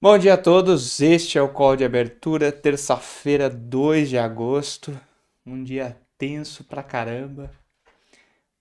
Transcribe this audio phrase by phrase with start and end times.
[0.00, 4.96] Bom dia a todos, este é o call de abertura, terça-feira, 2 de agosto,
[5.44, 7.50] um dia tenso pra caramba.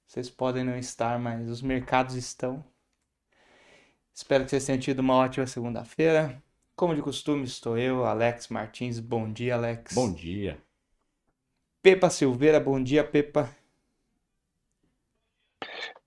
[0.08, 2.66] Vocês podem não estar, mas os mercados estão.
[4.12, 6.42] Espero que vocês tenham tido uma ótima segunda-feira.
[6.76, 9.00] Como de costume, estou eu, Alex Martins.
[9.00, 9.94] Bom dia, Alex.
[9.94, 10.58] Bom dia.
[11.84, 13.48] Pepa Silveira, bom dia, Pepa.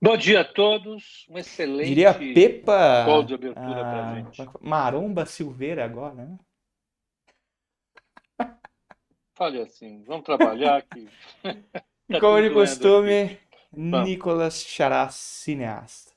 [0.03, 1.27] Bom dia a todos.
[1.29, 3.05] Um excelente Diria Pepa.
[3.05, 4.51] call de abertura para ah, gente.
[4.59, 6.39] Maromba Silveira agora, né?
[9.37, 11.09] Fale assim, vamos trabalhar aqui.
[12.09, 13.39] E como de costume.
[13.73, 16.11] Nicolas Xará, cineasta.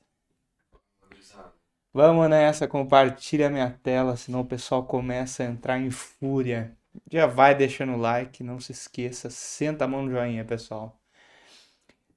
[1.92, 6.76] Vamos nessa, compartilha minha tela, senão o pessoal começa a entrar em fúria.
[7.08, 11.00] Já vai deixando o like, não se esqueça, senta a mão no joinha, pessoal.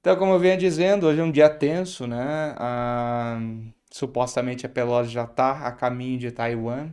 [0.00, 2.54] Então, como eu vinha dizendo, hoje é um dia tenso, né?
[2.58, 3.38] Ah,
[3.92, 6.92] supostamente a Pelosi já está a caminho de Taiwan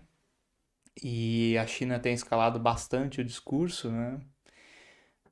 [1.01, 4.19] e a China tem escalado bastante o discurso, né?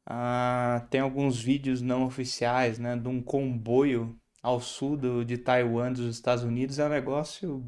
[0.06, 5.94] Ah, tem alguns vídeos não oficiais, né, de um comboio ao sul do- de Taiwan
[5.94, 6.78] dos Estados Unidos.
[6.80, 7.66] É um negócio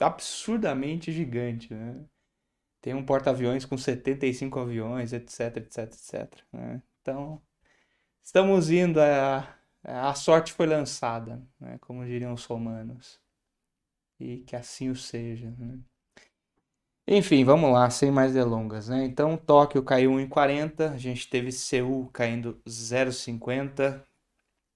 [0.00, 2.04] absurdamente gigante, né?
[2.82, 6.82] Tem um porta-aviões com 75 aviões, etc, etc, etc, né?
[7.02, 7.42] Então,
[8.24, 9.46] estamos indo, a,
[9.84, 13.20] a sorte foi lançada, né, como diriam os romanos.
[14.18, 15.78] E que assim o seja, né?
[17.06, 19.04] Enfim, vamos lá, sem mais delongas, né?
[19.04, 24.02] Então, Tóquio caiu 1,40, a gente teve Seul caindo 0,50,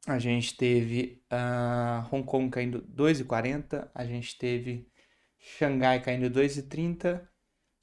[0.07, 4.87] a gente teve ah, Hong Kong caindo 2,40, a gente teve
[5.39, 7.27] Xangai caindo 2,30,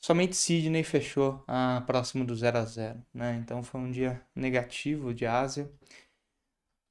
[0.06, 1.44] somente Sydney fechou
[1.88, 3.36] próximo do 0 a 0, né?
[3.42, 5.68] Então foi um dia negativo de Ásia.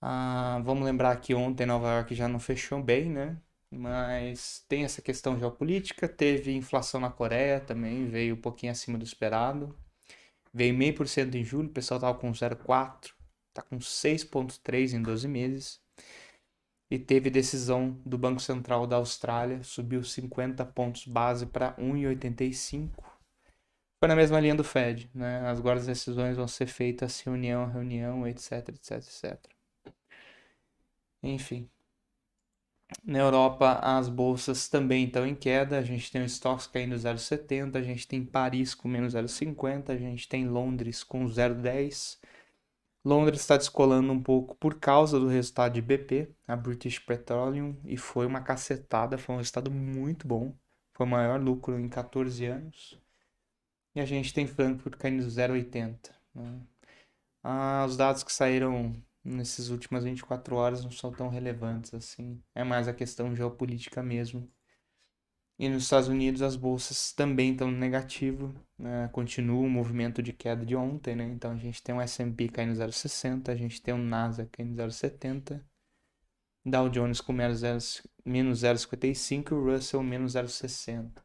[0.00, 3.36] Ah, vamos lembrar que ontem Nova York já não fechou bem, né?
[3.70, 9.04] Mas tem essa questão geopolítica, teve inflação na Coreia também, veio um pouquinho acima do
[9.04, 9.76] esperado.
[10.52, 13.12] Veio meio por cento em julho, o pessoal tava com 0,4,
[13.52, 15.80] tá com 6,3 em 12 meses.
[16.90, 23.13] E teve decisão do Banco Central da Austrália, subiu 50 pontos base para 1,85.
[24.04, 25.40] Foi na mesma linha do Fed, né?
[25.48, 29.38] As decisões vão ser feitas reunião reunião, etc, etc, etc.
[31.22, 31.70] Enfim.
[33.02, 35.78] Na Europa, as bolsas também estão em queda.
[35.78, 39.96] A gente tem o Stoxx caindo 0,70, a gente tem Paris com menos 0,50, a
[39.96, 42.18] gente tem Londres com 0,10.
[43.02, 47.96] Londres está descolando um pouco por causa do resultado de BP, a British Petroleum, e
[47.96, 50.54] foi uma cacetada, foi um resultado muito bom.
[50.92, 53.02] Foi o maior lucro em 14 anos.
[53.94, 56.10] E a gente tem Frankfurt caindo 0,80.
[56.34, 56.60] né?
[57.42, 58.92] Ah, os dados que saíram
[59.24, 62.42] nessas últimas 24 horas não são tão relevantes assim.
[62.54, 64.50] É mais a questão geopolítica mesmo.
[65.58, 69.08] E nos Estados Unidos as bolsas também estão no negativo, né?
[69.12, 71.24] Continua o movimento de queda de ontem, né?
[71.24, 75.64] Então a gente tem o S&P caindo 0,60, a gente tem o Nasdaq caindo 0,70,
[76.66, 77.78] Dow Jones com menos 0
[78.24, 81.23] menos 0,55 e o Russell menos 0,60.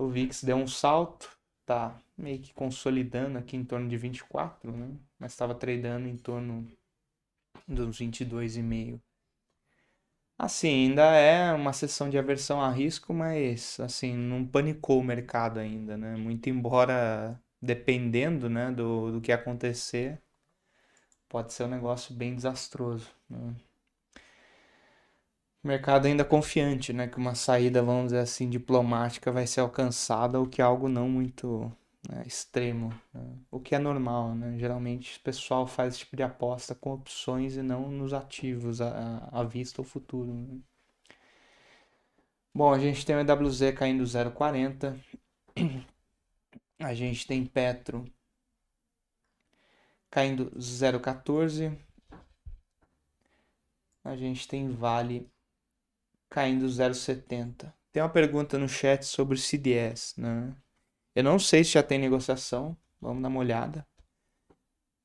[0.00, 1.30] O VIX deu um salto,
[1.66, 4.88] tá meio que consolidando aqui em torno de 24, né?
[5.18, 6.66] Mas estava tradando em torno
[7.68, 8.98] dos 22,5.
[10.38, 15.60] Assim, ainda é uma sessão de aversão a risco, mas assim, não panicou o mercado
[15.60, 16.16] ainda, né?
[16.16, 20.18] Muito embora dependendo, né, do, do que acontecer,
[21.28, 23.54] pode ser um negócio bem desastroso, né?
[25.62, 30.48] Mercado ainda confiante, né, que uma saída, vamos dizer assim, diplomática vai ser alcançada, o
[30.48, 31.70] que é algo não muito
[32.08, 33.38] né, extremo, né?
[33.50, 34.58] O que é normal, né?
[34.58, 39.28] Geralmente o pessoal faz esse tipo de aposta com opções e não nos ativos, à,
[39.32, 40.32] à vista ou futuro.
[40.32, 40.60] né?
[42.54, 44.98] Bom, a gente tem o EWZ caindo 0,40.
[46.80, 48.04] A gente tem Petro
[50.10, 51.76] caindo 0,14.
[54.02, 55.30] A gente tem Vale
[56.30, 57.74] caindo 0,70.
[57.92, 60.56] Tem uma pergunta no chat sobre CDS, né?
[61.14, 63.86] Eu não sei se já tem negociação, vamos dar uma olhada.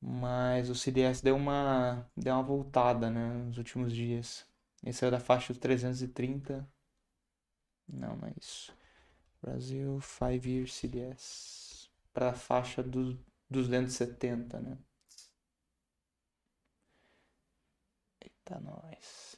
[0.00, 4.46] Mas o CDS deu uma, deu uma voltada, né, nos últimos dias.
[4.84, 6.68] Esse é da faixa dos 330.
[7.88, 8.72] Não, não é isso.
[9.42, 11.90] Brasil 5 Year CDS.
[12.12, 13.16] Para a faixa dos
[13.50, 14.78] 270, né?
[18.20, 19.35] Eita, nós.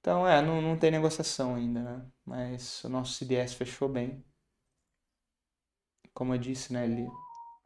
[0.00, 2.06] Então, é, não, não tem negociação ainda, né?
[2.24, 4.24] Mas o nosso CDS fechou bem.
[6.14, 6.84] Como eu disse, né?
[6.84, 7.06] Ele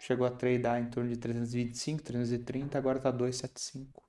[0.01, 4.03] chegou a tradear em torno de 325, 330, agora tá 275.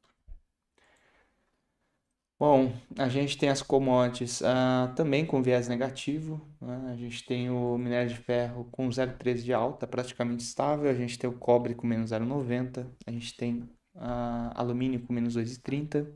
[2.40, 6.42] Bom, a gente tem as commodities uh, também com viés negativo.
[6.60, 6.92] Né?
[6.92, 10.90] A gente tem o minério de ferro com 0,13 de alta, praticamente estável.
[10.90, 12.86] A gente tem o cobre com menos 0,90.
[13.08, 13.60] A gente tem
[13.96, 16.12] uh, alumínio com menos 2,30.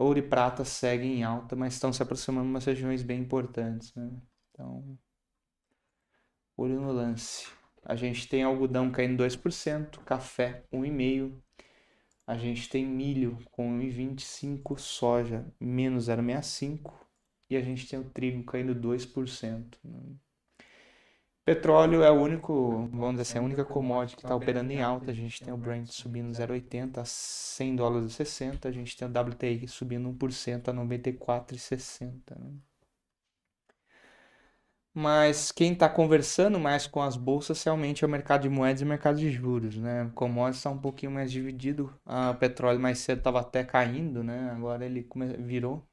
[0.00, 3.94] Ouro e prata seguem em alta, mas estão se aproximando de umas regiões bem importantes.
[3.94, 4.10] Né?
[4.50, 4.98] Então,
[6.56, 7.46] olho no lance.
[7.84, 11.34] A gente tem algodão caindo 2%, café 1,5%.
[12.26, 16.92] A gente tem milho com 1,25%, soja menos 0,65%
[17.50, 19.76] e a gente tem o trigo caindo 2%.
[19.84, 20.00] Né?
[21.50, 25.10] Petróleo é o único, vamos dizer assim, a única commodity que está operando em alta.
[25.10, 28.68] A gente tem o Brent subindo 0,80 a 100 dólares e 60.
[28.68, 32.12] A gente tem o WTI subindo 1% a 94,60.
[32.38, 32.52] Né?
[34.94, 38.84] Mas quem está conversando mais com as bolsas realmente é o mercado de moedas e
[38.84, 40.08] o mercado de juros, né?
[40.14, 41.92] Commodities está um pouquinho mais dividido.
[42.06, 44.52] O petróleo mais cedo estava até caindo, né?
[44.52, 45.04] Agora ele
[45.40, 45.84] virou.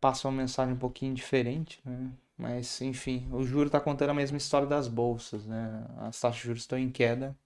[0.00, 2.10] Passa uma mensagem um pouquinho diferente, né?
[2.38, 5.84] Mas, enfim, o juro está contando a mesma história das bolsas, né?
[5.98, 7.36] As taxas de juros estão em queda.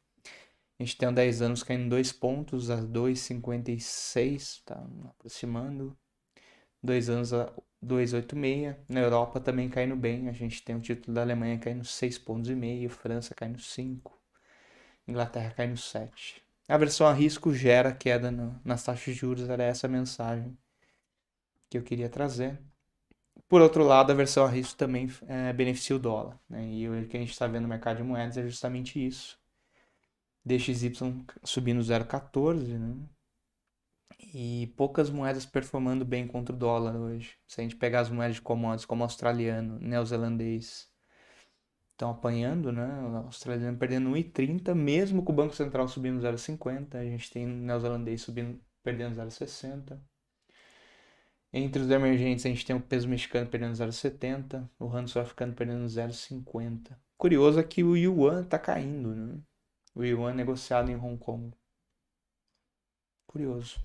[0.79, 5.97] A gente tem um 10 anos caindo 2 pontos a 2,56, está aproximando.
[6.83, 7.47] 2 anos a
[7.83, 8.77] 2,86.
[8.89, 10.29] Na Europa também caindo bem.
[10.29, 14.21] A gente tem o título da Alemanha caindo 6,5 pontos, e meio, França caindo 5,
[15.09, 16.43] Inglaterra caindo 7.
[16.69, 20.57] A versão a risco gera queda no, nas taxas de juros, era essa a mensagem
[21.71, 22.59] que eu queria trazer.
[23.53, 26.41] Por outro lado, a versão a risco também é, beneficia o dólar.
[26.49, 26.67] Né?
[26.73, 29.39] E o que a gente está vendo no mercado de moedas é justamente isso.
[30.43, 30.91] DXY
[31.45, 32.97] subindo 0,14, né?
[34.33, 37.35] E poucas moedas performando bem contra o dólar hoje.
[37.47, 40.91] Se a gente pegar as moedas de commodities como australiano, neozelandês,
[41.91, 42.89] estão apanhando, né?
[43.03, 46.95] O australiano perdendo 1,30, mesmo com o Banco Central subindo 0,50.
[46.95, 50.01] A gente tem o neozelandês subindo, perdendo 0,60.
[51.53, 55.85] Entre os emergentes, a gente tem o peso mexicano perdendo 0,70, o rand sul-africano perdendo
[55.85, 56.97] 0,50.
[57.19, 59.39] Curioso é que o yuan está caindo, né?
[59.95, 61.53] O yuan negociado em Hong Kong.
[63.27, 63.85] Curioso.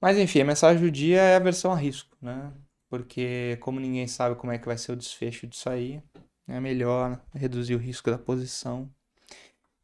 [0.00, 2.52] Mas enfim, a mensagem do dia é a versão a risco, né?
[2.88, 6.02] Porque como ninguém sabe como é que vai ser o desfecho disso aí,
[6.46, 8.90] é melhor reduzir o risco da posição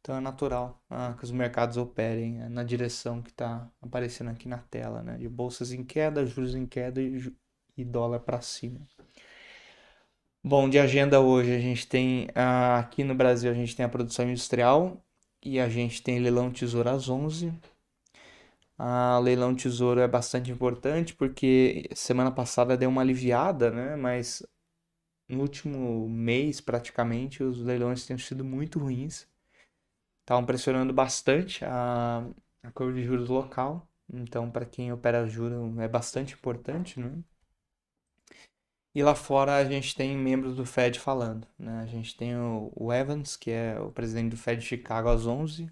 [0.05, 4.47] então é natural ah, que os mercados operem né, na direção que está aparecendo aqui
[4.47, 5.17] na tela, né?
[5.17, 7.33] De bolsas em queda, juros em queda e,
[7.75, 8.81] e dólar para cima.
[10.43, 13.89] Bom, de agenda hoje a gente tem ah, aqui no Brasil a gente tem a
[13.89, 15.03] produção industrial
[15.43, 17.51] e a gente tem leilão tesouro às 11.
[18.77, 23.95] A leilão tesouro é bastante importante porque semana passada deu uma aliviada, né?
[23.95, 24.43] Mas
[25.27, 29.27] no último mês praticamente os leilões têm sido muito ruins
[30.25, 32.25] estavam pressionando bastante a,
[32.63, 33.87] a curva de juros local.
[34.11, 37.11] Então, para quem opera juros é bastante importante, né?
[38.93, 41.81] E lá fora a gente tem membros do Fed falando, né?
[41.81, 45.27] A gente tem o, o Evans, que é o presidente do Fed de Chicago às
[45.27, 45.69] 11.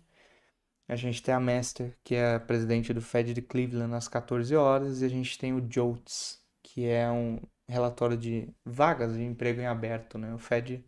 [0.88, 5.02] A gente tem a Master, que é presidente do Fed de Cleveland às 14 horas.
[5.02, 9.68] E a gente tem o JOLTS, que é um relatório de vagas de emprego em
[9.68, 10.34] aberto, né?
[10.34, 10.84] O Fed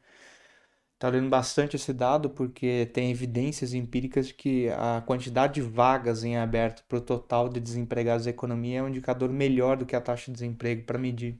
[0.95, 6.23] Está olhando bastante esse dado porque tem evidências empíricas de que a quantidade de vagas
[6.23, 9.95] em aberto para o total de desempregados da economia é um indicador melhor do que
[9.95, 11.37] a taxa de desemprego para medir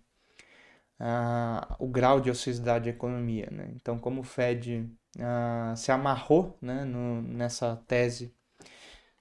[0.99, 3.47] uh, o grau de ociosidade da economia.
[3.49, 3.71] Né?
[3.75, 8.33] Então, como o Fed uh, se amarrou né, no, nessa tese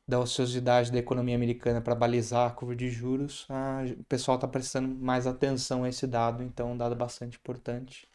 [0.06, 4.48] da ociosidade da economia americana para balizar a curva de juros, uh, o pessoal está
[4.48, 8.08] prestando mais atenção a esse dado, então é um dado bastante importante.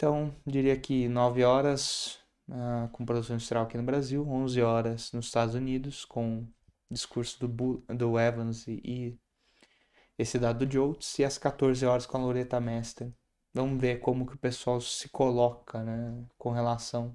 [0.00, 5.26] Então, diria que 9 horas uh, com produção industrial aqui no Brasil, 11 horas nos
[5.26, 6.48] Estados Unidos com
[6.90, 9.18] discurso do, do Evans e, e
[10.18, 13.12] esse dado do Joltz, e às 14 horas com a Loretta Mester.
[13.52, 17.14] Vamos ver como que o pessoal se coloca né, com relação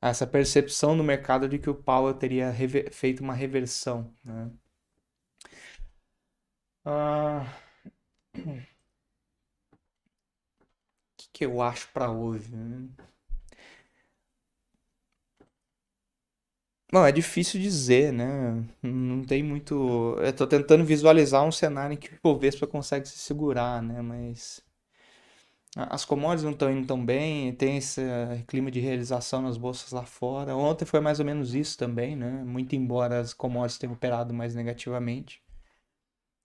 [0.00, 2.54] a essa percepção no mercado de que o Powell teria
[2.90, 4.10] feito uma reversão.
[4.24, 4.50] Né?
[6.86, 7.46] Ah
[11.36, 12.56] que eu acho para hoje?
[12.56, 12.88] Né?
[16.90, 18.64] Não, é difícil dizer, né?
[18.82, 20.16] Não tem muito.
[20.18, 24.00] Eu tô tentando visualizar um cenário em que o Ibovespa consegue se segurar, né?
[24.00, 24.62] Mas
[25.76, 28.00] as commodities não estão indo tão bem, tem esse
[28.46, 30.56] clima de realização nas bolsas lá fora.
[30.56, 32.30] Ontem foi mais ou menos isso também, né?
[32.44, 35.42] Muito embora as commodities tenham operado mais negativamente.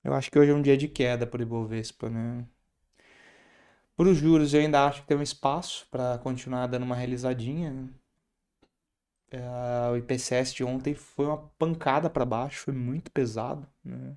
[0.03, 2.45] Eu acho que hoje é um dia de queda para o Ibovespa, né?
[3.95, 7.71] Para os juros, eu ainda acho que tem um espaço para continuar dando uma realizadinha.
[7.71, 7.89] Né?
[9.33, 14.15] Uh, o IPCS de ontem foi uma pancada para baixo, foi muito pesado, né?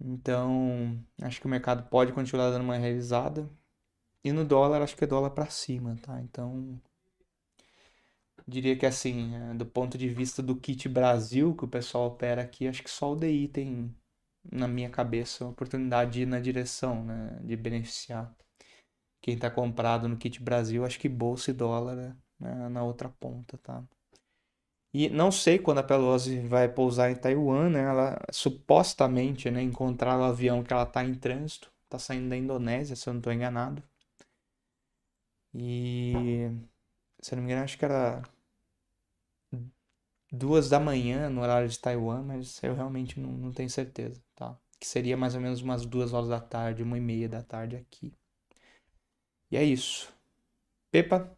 [0.00, 3.48] Então, acho que o mercado pode continuar dando uma revisada.
[4.24, 6.20] E no dólar, acho que é dólar para cima, tá?
[6.20, 6.80] Então,
[8.46, 12.42] diria que assim, é, do ponto de vista do kit Brasil que o pessoal opera
[12.42, 13.94] aqui, acho que só o DI tem,
[14.50, 17.38] na minha cabeça, a oportunidade de ir na direção, né?
[17.42, 18.34] De beneficiar.
[19.26, 21.96] Quem está comprado no kit Brasil, acho que bolsa e dólar
[22.38, 22.68] né?
[22.68, 23.82] na outra ponta, tá?
[24.94, 27.80] E não sei quando a Pelosi vai pousar em Taiwan, né?
[27.80, 32.94] Ela supostamente, né, encontrar o avião que ela está em trânsito, está saindo da Indonésia,
[32.94, 33.82] se eu não estou enganado.
[35.52, 36.48] E
[37.20, 38.22] se eu não me engano, acho que era
[40.30, 44.56] duas da manhã no horário de Taiwan, mas eu realmente não, não tenho certeza, tá?
[44.78, 47.74] Que seria mais ou menos umas duas horas da tarde, uma e meia da tarde
[47.74, 48.14] aqui.
[49.50, 50.12] E é isso.
[50.90, 51.30] Pepa?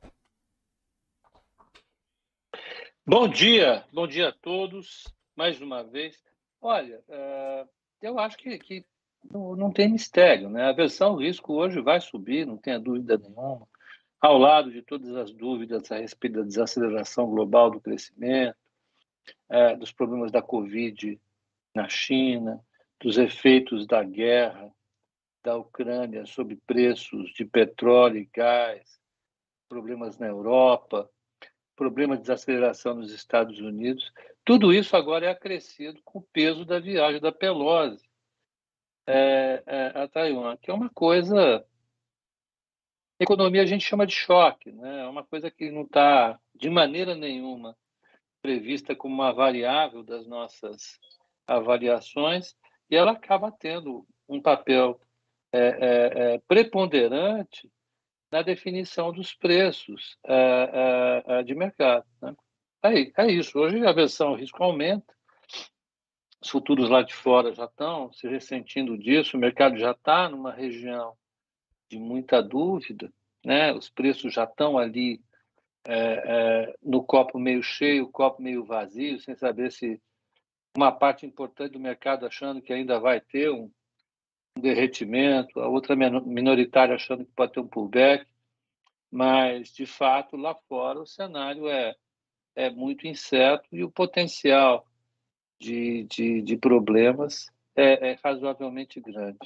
[3.06, 5.04] Bom dia, bom dia a todos,
[5.36, 6.22] mais uma vez.
[6.60, 7.68] Olha, uh,
[8.00, 8.84] eu acho que, que
[9.30, 10.64] não, não, tem mistério, né?
[10.64, 13.66] A versão risco hoje vai subir, não tenha dúvida nenhuma,
[14.20, 18.56] ao lado de todas as dúvidas a respeito da desaceleração global do crescimento,
[19.50, 21.20] uh, dos problemas da Covid
[21.74, 22.64] na China,
[23.00, 24.72] dos efeitos da guerra
[25.42, 28.98] da Ucrânia sobre preços de petróleo e gás,
[29.68, 31.10] problemas na Europa,
[31.76, 34.12] problema de desaceleração nos Estados Unidos,
[34.44, 38.08] tudo isso agora é acrescido com o peso da viagem da Pelosi
[39.06, 41.64] é, é, a Taiwan, que é uma coisa.
[43.20, 45.02] Economia a gente chama de choque, né?
[45.02, 47.76] é uma coisa que não está de maneira nenhuma
[48.40, 50.98] prevista como uma variável das nossas
[51.46, 52.56] avaliações,
[52.90, 55.00] e ela acaba tendo um papel
[55.52, 57.70] é, é, é preponderante
[58.30, 62.04] na definição dos preços uh, uh, de mercado.
[62.20, 62.34] Né?
[62.82, 63.58] É, é isso.
[63.58, 65.14] Hoje a versão risco aumenta,
[66.40, 70.52] os futuros lá de fora já estão se ressentindo disso, o mercado já está numa
[70.52, 71.16] região
[71.90, 73.12] de muita dúvida,
[73.44, 73.72] né?
[73.72, 75.20] os preços já estão ali
[75.86, 80.00] é, é, no copo meio cheio, copo meio vazio, sem saber se
[80.76, 83.70] uma parte importante do mercado achando que ainda vai ter um,
[84.58, 88.26] um derretimento, a outra minoritária achando que pode ter um pullback,
[89.10, 91.94] mas, de fato, lá fora o cenário é,
[92.54, 94.86] é muito incerto e o potencial
[95.58, 99.38] de, de, de problemas é, é razoavelmente grande.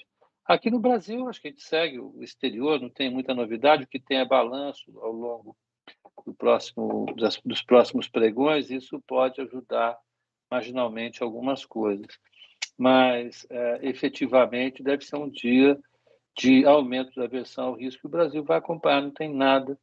[0.45, 3.87] Aqui no Brasil, acho que a gente segue o exterior, não tem muita novidade, o
[3.87, 5.57] que tem é balanço ao longo
[6.27, 9.97] do próximo, das, dos próximos pregões, isso pode ajudar
[10.51, 12.19] marginalmente algumas coisas
[12.83, 15.79] mas é, efetivamente deve ser um dia
[16.37, 19.79] de aumento da aversão ao risco o Brasil vai acompanhar, não tem nada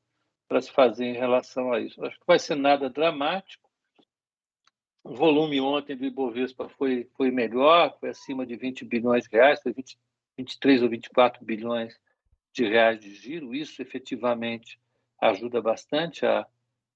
[0.50, 2.04] para se fazer em relação a isso.
[2.04, 3.70] Acho que vai ser nada dramático.
[5.02, 9.62] O volume ontem do Ibovespa foi, foi melhor, foi acima de 20 bilhões de reais,
[9.62, 9.98] foi 20,
[10.38, 11.98] 23 ou 24 bilhões
[12.52, 13.56] de reais de giro.
[13.56, 14.78] Isso efetivamente
[15.22, 16.46] ajuda bastante a,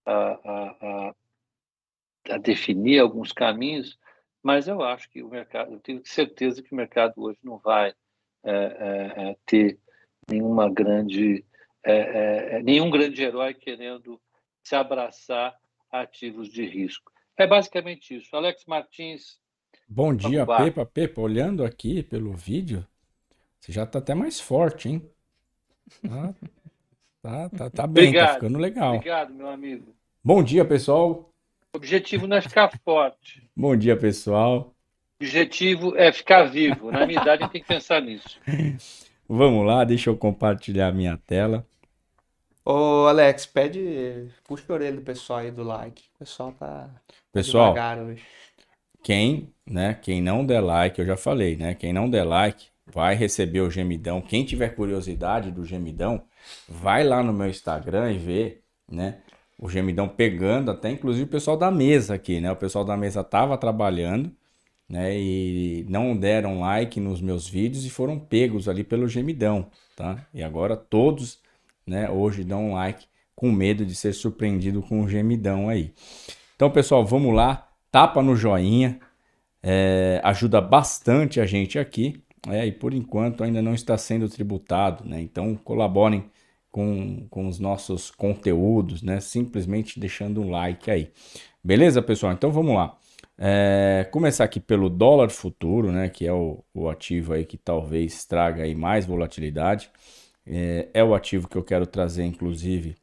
[0.06, 1.16] a, a,
[2.32, 3.98] a definir alguns caminhos
[4.44, 7.94] mas eu acho que o mercado, eu tenho certeza que o mercado hoje não vai
[8.44, 9.80] é, é, ter
[10.30, 11.46] nenhuma grande,
[11.82, 14.22] é, nenhum grande herói querendo
[14.62, 15.58] se abraçar
[15.90, 17.12] a ativos de risco.
[17.38, 18.36] É basicamente isso.
[18.36, 19.40] Alex Martins.
[19.88, 20.86] Bom dia, Pepa.
[20.86, 22.86] Pepa, olhando aqui pelo vídeo,
[23.60, 25.10] você já está até mais forte, hein?
[26.02, 26.34] Tá,
[27.22, 28.96] tá, tá, tá bem, tá obrigado, tá ficando legal.
[28.96, 29.96] Obrigado, meu amigo.
[30.22, 31.33] Bom dia, pessoal.
[31.74, 33.42] O objetivo não é ficar forte.
[33.58, 34.76] Bom dia, pessoal.
[35.20, 36.92] O objetivo é ficar vivo.
[36.92, 38.40] Na minha idade, tem que pensar nisso.
[39.28, 41.66] Vamos lá, deixa eu compartilhar a minha tela.
[42.64, 44.30] Ô, Alex, pede.
[44.48, 46.04] Puxa a orelha do pessoal aí do like.
[46.14, 46.92] O pessoal tá.
[47.32, 47.74] Pessoal,
[48.06, 48.22] hoje.
[49.02, 51.74] quem, né, quem não der like, eu já falei, né?
[51.74, 54.22] Quem não der like vai receber o gemidão.
[54.22, 56.24] Quem tiver curiosidade do gemidão,
[56.70, 59.23] vai lá no meu Instagram e vê, né?
[59.58, 62.52] O gemidão pegando, até inclusive o pessoal da mesa aqui, né?
[62.52, 64.32] O pessoal da mesa tava trabalhando,
[64.90, 65.18] né?
[65.18, 70.26] E não deram like nos meus vídeos e foram pegos ali pelo gemidão, tá?
[70.34, 71.40] E agora todos,
[71.86, 73.06] né, hoje dão like
[73.36, 75.94] com medo de ser surpreendido com o gemidão aí.
[76.56, 79.00] Então, pessoal, vamos lá, tapa no joinha,
[79.62, 85.08] é, ajuda bastante a gente aqui, é, e por enquanto ainda não está sendo tributado,
[85.08, 85.22] né?
[85.22, 86.26] Então colaborem
[86.74, 89.20] com, com os nossos conteúdos, né?
[89.20, 91.12] Simplesmente deixando um like aí.
[91.64, 92.34] Beleza, pessoal?
[92.34, 92.98] Então vamos lá.
[93.38, 96.10] É, começar aqui pelo dólar futuro, né?
[96.10, 99.92] Que é o, o ativo aí que talvez traga aí mais volatilidade.
[100.48, 102.96] É, é o ativo que eu quero trazer, inclusive,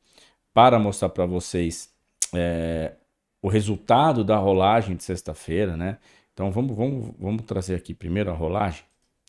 [0.53, 1.95] para mostrar para vocês
[2.35, 2.95] é,
[3.41, 5.99] o resultado da rolagem de sexta-feira, né?
[6.35, 8.83] Então vamos, vamos, vamos trazer aqui primeiro a rolagem.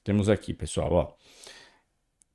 [0.04, 1.14] Temos aqui, pessoal, ó.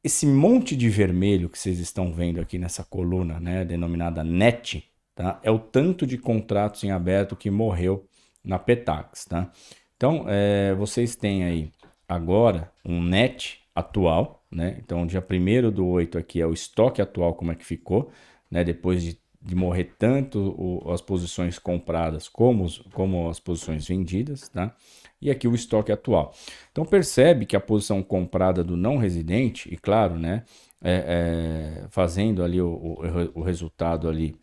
[0.07, 4.85] Esse monte de vermelho que vocês estão vendo aqui nessa coluna, né, denominada NET,
[5.17, 5.41] tá?
[5.43, 8.07] É o tanto de contratos em aberto que morreu
[8.45, 9.51] na Petax, tá?
[9.97, 11.73] Então, é, vocês têm aí
[12.09, 14.77] agora um NET atual, né?
[14.79, 18.09] Então, dia 1 do 8 aqui é o estoque atual, como é que ficou,
[18.49, 18.63] né?
[18.63, 24.73] Depois de, de morrer tanto o, as posições compradas como, como as posições vendidas, tá?
[25.21, 26.35] E aqui o estoque atual.
[26.71, 30.45] Então, percebe que a posição comprada do não residente, e claro, né?
[30.83, 34.37] É, é, fazendo ali o, o, o resultado ali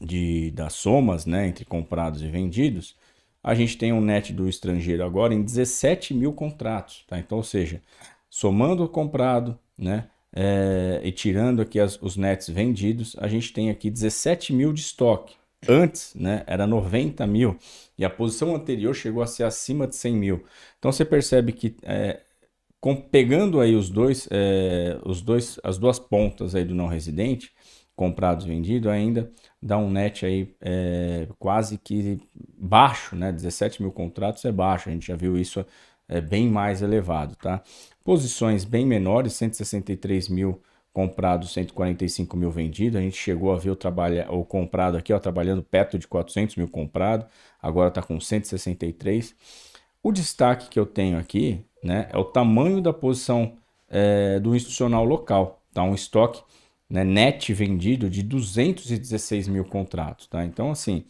[0.00, 1.46] de, das somas, né?
[1.46, 2.96] Entre comprados e vendidos,
[3.42, 7.18] a gente tem um net do estrangeiro agora em 17 mil contratos, tá?
[7.18, 7.82] Então, ou seja,
[8.30, 10.08] somando o comprado, né?
[10.34, 14.80] É, e tirando aqui as, os nets vendidos, a gente tem aqui 17 mil de
[14.80, 15.34] estoque.
[15.68, 17.56] Antes, né, era 90 mil
[17.96, 20.44] e a posição anterior chegou a ser acima de 100 mil.
[20.78, 22.20] Então você percebe que é,
[22.80, 27.52] com, pegando aí os dois, é, os dois, as duas pontas aí do não residente,
[27.94, 29.30] comprados vendidos, ainda
[29.62, 32.18] dá um net aí é, quase que
[32.58, 33.30] baixo, né?
[33.30, 35.64] 17 mil contratos é baixo, a gente já viu isso
[36.08, 37.62] é, bem mais elevado, tá?
[38.04, 40.60] Posições bem menores, 163 mil
[40.92, 42.98] comprados, 145 mil vendidos.
[42.98, 46.56] A gente chegou a ver o, trabalha, o comprado aqui, ó, trabalhando perto de 400
[46.56, 47.26] mil comprado,
[47.60, 49.34] agora está com 163.
[50.02, 53.56] O destaque que eu tenho aqui né, é o tamanho da posição
[53.88, 55.82] é, do institucional local, tá?
[55.82, 56.42] Um estoque
[56.88, 60.26] né, net vendido de 216 mil contratos.
[60.26, 60.44] Tá?
[60.44, 61.04] Então, assim,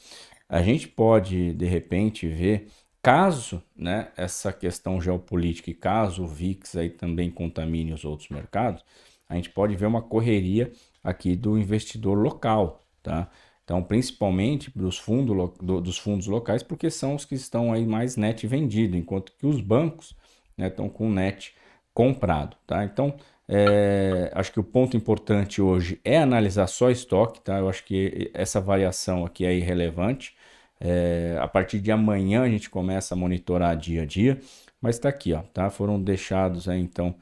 [0.48, 2.68] a gente pode, de repente, ver,
[3.02, 8.84] caso né, essa questão geopolítica e caso o VIX aí também contamine os outros mercados,
[9.32, 10.70] a gente pode ver uma correria
[11.02, 12.80] aqui do investidor local.
[13.02, 13.30] Tá?
[13.64, 18.16] Então, principalmente dos, fundo, do, dos fundos locais, porque são os que estão aí mais
[18.16, 20.14] net vendido, enquanto que os bancos
[20.56, 21.54] né, estão com net
[21.94, 22.56] comprado.
[22.66, 22.84] Tá?
[22.84, 23.14] Então,
[23.48, 27.58] é, acho que o ponto importante hoje é analisar só estoque, tá?
[27.58, 30.36] Eu acho que essa variação aqui é irrelevante.
[30.78, 34.38] É, a partir de amanhã a gente começa a monitorar dia a dia,
[34.80, 35.70] mas está aqui, ó, tá?
[35.70, 37.14] Foram deixados aí então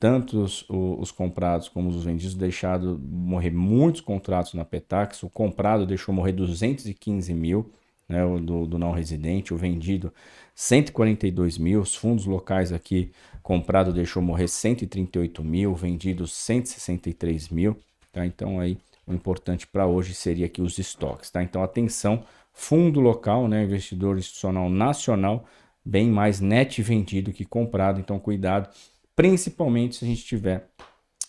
[0.00, 5.22] tanto os, os, comprados como os vendidos deixaram morrer muitos contratos na Petax.
[5.22, 7.70] O comprado deixou morrer 215 mil,
[8.08, 10.10] né, do, do não residente, o vendido
[10.54, 17.76] 142 mil, os fundos locais aqui comprado deixou morrer 138 mil, vendido 163 mil,
[18.10, 18.24] tá?
[18.24, 21.42] Então aí o importante para hoje seria aqui os estoques, tá?
[21.42, 25.44] Então atenção, fundo local, né, investidor institucional nacional,
[25.84, 28.68] bem mais net vendido que comprado, então cuidado,
[29.20, 30.66] principalmente se a gente tiver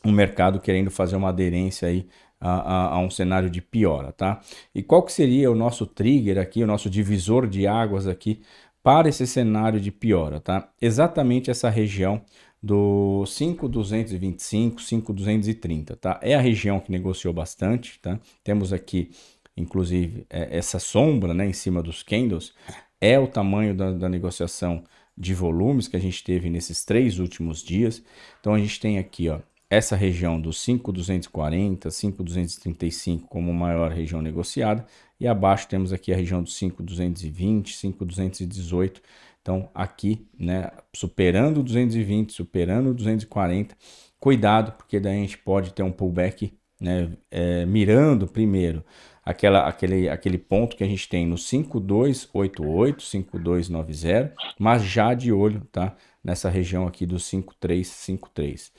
[0.05, 2.07] um mercado querendo fazer uma aderência aí
[2.39, 4.39] a, a, a, um cenário de piora, tá?
[4.73, 8.41] E qual que seria o nosso trigger aqui, o nosso divisor de águas aqui
[8.81, 10.69] para esse cenário de piora, tá?
[10.81, 12.21] Exatamente essa região
[12.63, 16.17] do 5,225, 5,230, tá?
[16.23, 18.17] É a região que negociou bastante, tá?
[18.41, 19.11] Temos aqui,
[19.57, 22.53] inclusive, é, essa sombra, né, em cima dos candles,
[23.01, 24.81] é o tamanho da, da negociação
[25.17, 28.03] de volumes que a gente teve nesses três últimos dias.
[28.39, 34.85] Então a gente tem aqui, ó, essa região dos 5,240, 5,235 como maior região negociada,
[35.17, 39.01] e abaixo temos aqui a região dos 5,220, 5,218.
[39.41, 43.75] Então, aqui, né, superando 220, superando 240,
[44.19, 48.83] cuidado, porque daí a gente pode ter um pullback, né, é, mirando primeiro
[49.23, 55.61] aquela, aquele, aquele ponto que a gente tem no 5288, 5290, mas já de olho,
[55.71, 58.71] tá, nessa região aqui do 5353.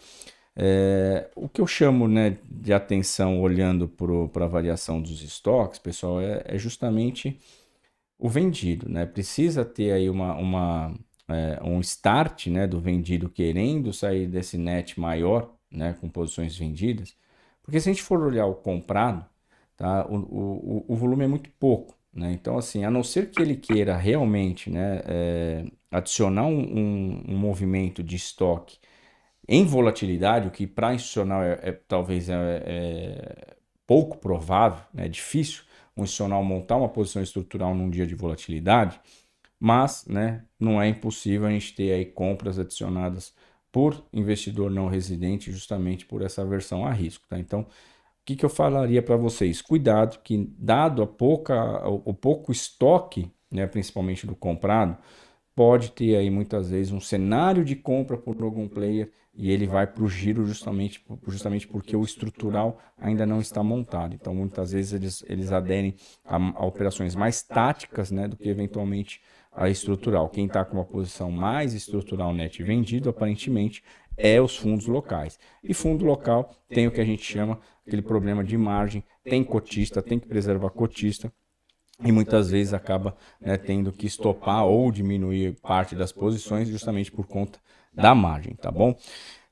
[0.55, 6.21] É, o que eu chamo né, de atenção olhando para a variação dos estoques, pessoal,
[6.21, 7.41] é, é, justamente
[8.19, 8.89] o vendido.
[8.89, 9.07] Né?
[9.07, 10.95] Precisa ter aí uma, uma
[11.29, 17.17] é, um start né, do vendido querendo sair desse net maior, né, com posições vendidas,
[17.63, 19.25] porque se a gente for olhar o comprado,
[19.77, 21.97] tá, o, o, o volume é muito pouco.
[22.13, 22.33] Né?
[22.33, 28.03] Então, assim, a não ser que ele queira realmente né, é, adicionar um, um, movimento
[28.03, 28.79] de estoque
[29.49, 32.35] em volatilidade, o que para institucional é, é talvez é,
[32.67, 33.57] é,
[33.87, 35.07] pouco provável, né?
[35.07, 35.65] é difícil
[35.97, 39.01] um institucional montar uma posição estrutural num dia de volatilidade,
[39.59, 43.35] mas né, não é impossível a gente ter aí compras adicionadas
[43.71, 47.27] por investidor não residente justamente por essa aversão a risco.
[47.29, 47.39] Tá?
[47.39, 47.67] Então,
[48.25, 49.61] que, que eu falaria para vocês?
[49.61, 54.97] Cuidado que, dado a pouca, o, pouco estoque, né, principalmente do comprado,
[55.55, 59.87] pode ter aí muitas vezes um cenário de compra por algum player e ele vai
[59.87, 64.15] para o giro justamente, justamente porque o estrutural ainda não está montado.
[64.15, 69.21] Então, muitas vezes eles, eles aderem a, a operações mais táticas né, do que eventualmente
[69.55, 70.29] a estrutural.
[70.29, 73.83] Quem está com uma posição mais estrutural net vendido, aparentemente,
[74.17, 75.39] é os fundos locais.
[75.63, 80.03] E fundo local tem o que a gente chama aquele problema de margem, tem cotista,
[80.03, 81.33] tem que preservar cotista
[82.05, 87.27] e muitas vezes acaba né, tendo que estopar ou diminuir parte das posições justamente por
[87.27, 87.59] conta
[87.93, 88.97] da margem, tá bom?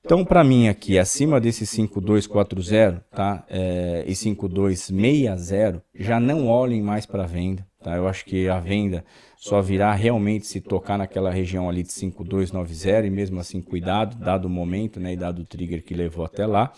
[0.02, 7.04] Então, para mim aqui, acima desse 5240 tá, é, e 5260, já não olhem mais
[7.04, 7.66] para venda.
[7.82, 7.96] Tá?
[7.96, 9.04] Eu acho que a venda
[9.40, 14.44] só virá realmente se tocar naquela região ali de 5290 e mesmo assim cuidado, dado
[14.44, 16.72] o momento né, e dado o trigger que levou até lá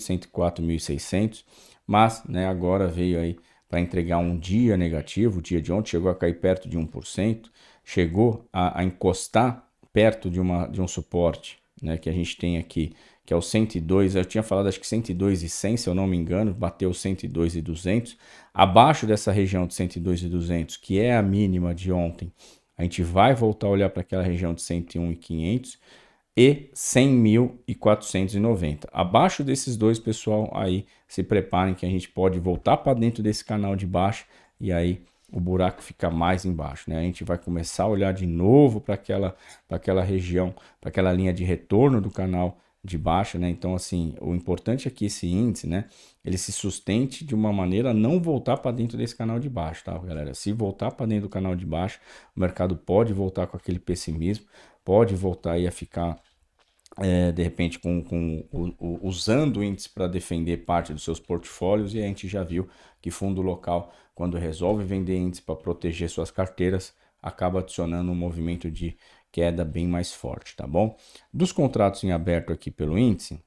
[0.00, 1.44] 104.600,
[1.86, 3.36] mas, né, agora veio aí
[3.68, 7.50] para entregar um dia negativo, o dia de ontem chegou a cair perto de 1%,
[7.84, 12.58] chegou a, a encostar perto de, uma, de um suporte, né, que a gente tem
[12.58, 12.94] aqui,
[13.26, 16.06] que é o 102, eu tinha falado acho que 102 e 100, se eu não
[16.06, 18.16] me engano, bateu 102 e 200,
[18.54, 22.32] abaixo dessa região de 102 e 200, que é a mínima de ontem,
[22.78, 25.76] a gente vai voltar a olhar para aquela região de 101,500
[26.36, 28.84] e 100.490.
[28.92, 33.44] Abaixo desses dois, pessoal, aí se preparem que a gente pode voltar para dentro desse
[33.44, 34.26] canal de baixo
[34.60, 36.98] e aí o buraco fica mais embaixo, né?
[36.98, 39.34] A gente vai começar a olhar de novo para aquela,
[39.68, 43.50] aquela região, para aquela linha de retorno do canal de baixa, né?
[43.50, 45.86] Então, assim, o importante é que esse índice, né,
[46.24, 49.98] ele se sustente de uma maneira não voltar para dentro desse canal de baixo, tá,
[49.98, 50.32] galera?
[50.34, 52.00] Se voltar para dentro do canal de baixo,
[52.34, 54.46] o mercado pode voltar com aquele pessimismo,
[54.84, 56.20] pode voltar aí a ficar
[56.98, 61.20] é, de repente com, com o, o, usando o índice para defender parte dos seus
[61.20, 62.68] portfólios e a gente já viu
[63.02, 68.70] que fundo local quando resolve vender índice para proteger suas carteiras acaba adicionando um movimento
[68.70, 68.96] de
[69.32, 70.96] queda bem mais forte, tá bom?
[71.32, 73.38] Dos contratos em aberto aqui pelo índice,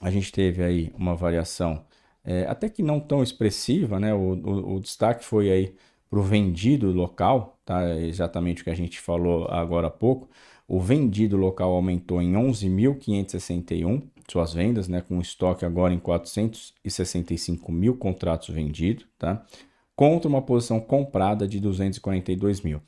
[0.00, 1.84] a gente teve aí uma variação
[2.24, 4.14] é, até que não tão expressiva, né?
[4.14, 5.74] O, o, o destaque foi aí
[6.08, 7.96] para o vendido local, tá?
[7.98, 10.28] Exatamente o que a gente falou agora há pouco.
[10.68, 15.00] O vendido local aumentou em 11.561 suas vendas, né?
[15.00, 19.44] Com estoque agora em 465 mil contratos vendidos, tá?
[19.96, 22.80] Contra uma posição comprada de 242 mil.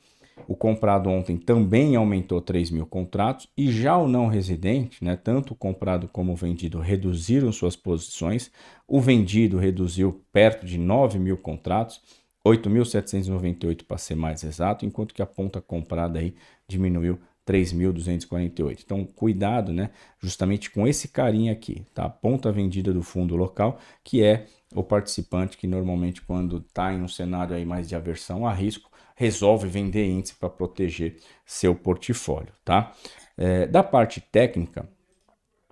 [0.47, 5.53] O comprado ontem também aumentou 3 mil contratos e já o não residente, né, tanto
[5.53, 8.51] o comprado como o vendido reduziram suas posições.
[8.87, 12.01] O vendido reduziu perto de 9 mil contratos,
[12.45, 16.35] 8.798 para ser mais exato, enquanto que a ponta comprada aí
[16.67, 18.81] diminuiu 3.248.
[18.83, 22.05] Então, cuidado, né, justamente com esse carinha aqui, tá?
[22.05, 27.01] A ponta vendida do fundo local, que é o participante que normalmente quando está em
[27.01, 32.53] um cenário aí mais de aversão a risco, resolve vender índice para proteger seu portfólio,
[32.63, 32.93] tá?
[33.37, 34.87] É, da parte técnica,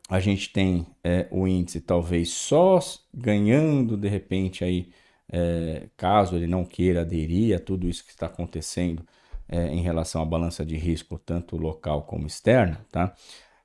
[0.09, 2.79] a gente tem é, o índice talvez só
[3.13, 4.89] ganhando de repente aí,
[5.31, 9.05] é, caso ele não queira aderir a tudo isso que está acontecendo
[9.47, 13.13] é, em relação à balança de risco, tanto local como externa, tá?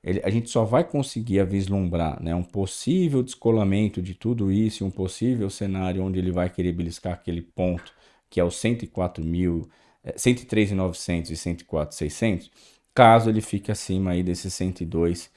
[0.01, 4.91] Ele, a gente só vai conseguir vislumbrar né, um possível descolamento de tudo isso, um
[4.91, 7.93] possível cenário onde ele vai querer beliscar aquele ponto
[8.29, 9.67] que é o 104 mil,
[10.05, 12.49] 103.900 e 104.600, é,
[12.93, 15.29] caso ele fique acima aí desses 102.800,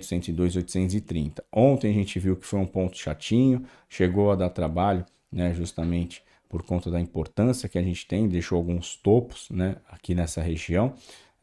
[0.00, 1.40] 102.830.
[1.52, 6.22] Ontem a gente viu que foi um ponto chatinho, chegou a dar trabalho, né, justamente
[6.48, 10.94] por conta da importância que a gente tem, deixou alguns topos, né, aqui nessa região.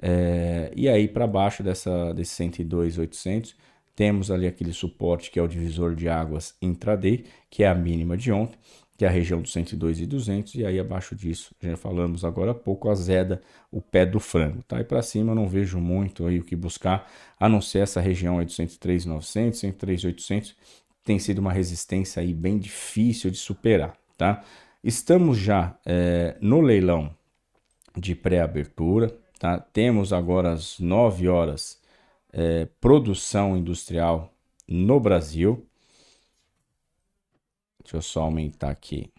[0.01, 3.53] É, e aí para baixo dessa desse 102.800
[3.95, 8.17] temos ali aquele suporte que é o divisor de águas intraday, que é a mínima
[8.17, 8.57] de ontem
[9.01, 12.51] que é a região dos 102 e 200, e aí abaixo disso, já falamos agora
[12.51, 14.79] há pouco, azeda o pé do frango, tá?
[14.79, 18.37] E para cima não vejo muito aí o que buscar, a não ser essa região
[18.37, 20.55] aí dos 103,900, 103,800,
[21.03, 24.43] tem sido uma resistência aí bem difícil de superar, tá?
[24.83, 27.09] Estamos já é, no leilão
[27.97, 29.57] de pré-abertura, tá?
[29.59, 31.81] Temos agora às 9 horas
[32.31, 34.31] é, produção industrial
[34.67, 35.67] no Brasil,
[37.83, 39.11] Deixa eu só aumentar aqui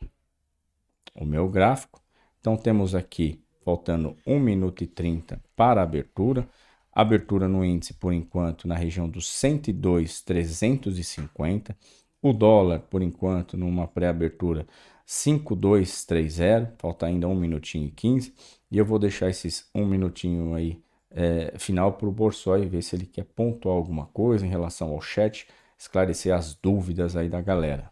[1.15, 2.03] o meu gráfico.
[2.41, 6.47] Então temos aqui faltando 1 minuto e 30 para a abertura.
[6.93, 11.75] Abertura no índice por enquanto na região dos 102,350.
[12.21, 14.67] O dólar por enquanto numa pré-abertura
[15.07, 16.75] 5230.
[16.79, 18.35] Falta ainda 1 minutinho e 15.
[18.71, 20.83] E eu vou deixar esses 1 minutinho aí
[21.15, 25.01] é, final para o Borsoi ver se ele quer pontuar alguma coisa em relação ao
[25.01, 25.47] chat,
[25.79, 27.92] esclarecer as dúvidas aí da galera.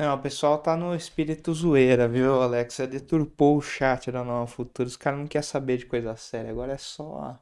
[0.00, 2.72] Não, o pessoal tá no espírito zoeira, viu, Alex?
[2.72, 4.88] Você deturpou o chat da Nova Futura.
[4.88, 6.50] Os caras não querem saber de coisa séria.
[6.50, 7.38] Agora é só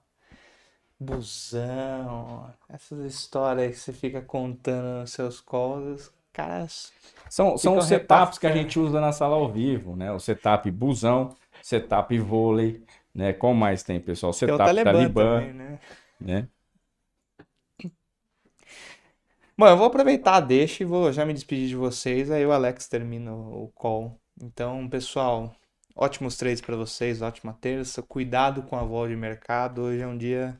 [0.98, 6.12] busão, essas histórias que você fica contando nos seus calls.
[6.32, 6.92] Caras.
[7.30, 10.10] São, são os setups que a gente usa na sala ao vivo, né?
[10.10, 12.82] O setup busão, setup vôlei,
[13.14, 13.32] né?
[13.32, 14.32] Qual mais tem, pessoal?
[14.32, 15.78] Setup tem Talibã, Talibã também, né?
[16.20, 16.48] né?
[19.58, 22.86] Bom, eu vou aproveitar, deixa e vou já me despedir de vocês, aí o Alex
[22.86, 24.16] termina o call.
[24.40, 25.52] Então, pessoal,
[25.96, 28.00] ótimos trades para vocês, ótima terça.
[28.00, 29.82] Cuidado com a volta de mercado.
[29.82, 30.56] Hoje é um dia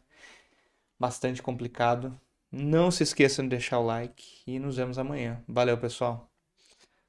[0.98, 2.12] bastante complicado.
[2.50, 5.44] Não se esqueçam de deixar o like e nos vemos amanhã.
[5.46, 6.28] Valeu, pessoal.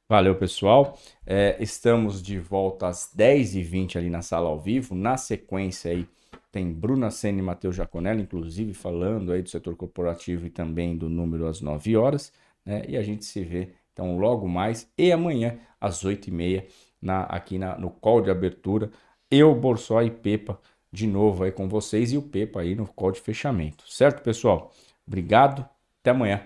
[0.08, 0.96] Valeu, pessoal.
[1.26, 4.94] É, estamos de volta às 10h20 ali na sala ao vivo.
[4.94, 6.08] Na sequência aí
[6.52, 11.10] tem Bruna Senna e Matheus Jaconelli, inclusive falando aí do setor corporativo e também do
[11.10, 12.34] número às 9 horas,
[12.66, 12.84] né?
[12.88, 16.66] E a gente se vê então logo mais e amanhã às 8h30
[17.02, 18.90] na, aqui na, no call de abertura.
[19.30, 20.60] Eu, Borsó e Pepa
[20.92, 23.84] de novo aí com vocês e o Pepa aí no call de fechamento.
[23.88, 24.72] Certo, pessoal?
[25.08, 25.68] Obrigado,
[26.02, 26.42] até amanhã.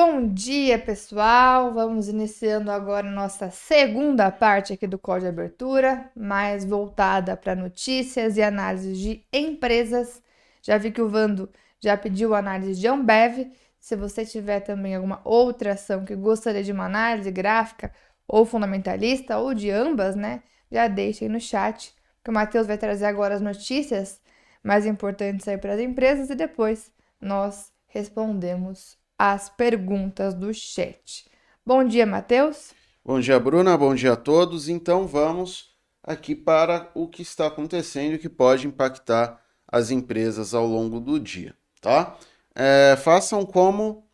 [0.00, 1.74] Bom dia, pessoal!
[1.74, 8.36] Vamos iniciando agora nossa segunda parte aqui do Código de Abertura, mais voltada para notícias
[8.36, 10.22] e análises de empresas.
[10.62, 13.50] Já vi que o Vando já pediu análise de Ambev.
[13.80, 17.92] Se você tiver também alguma outra ação que gostaria de uma análise gráfica
[18.28, 20.44] ou fundamentalista, ou de ambas, né?
[20.70, 24.20] Já deixe aí no chat, que o Matheus vai trazer agora as notícias
[24.62, 31.26] mais importantes aí para as empresas e depois nós respondemos as perguntas do chat.
[31.66, 32.72] Bom dia, Matheus.
[33.04, 33.76] Bom dia, Bruna.
[33.76, 34.68] Bom dia a todos.
[34.68, 40.66] Então vamos aqui para o que está acontecendo e que pode impactar as empresas ao
[40.66, 42.16] longo do dia, tá?
[42.54, 44.08] É, façam como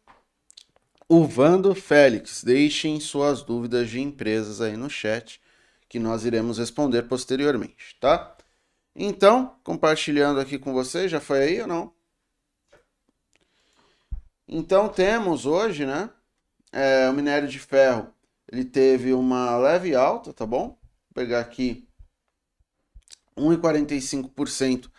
[1.09, 5.41] o Vando Félix, deixem suas dúvidas de empresas aí no chat
[5.89, 8.37] que nós iremos responder posteriormente, tá?
[8.97, 11.93] Então, compartilhando aqui com vocês, já foi aí ou não?
[14.49, 16.11] Então temos hoje, né?
[16.73, 18.13] É, o minério de ferro
[18.51, 20.69] ele teve uma leve alta, tá bom?
[20.69, 20.79] Vou
[21.15, 21.89] pegar aqui
[23.37, 24.91] 1,45%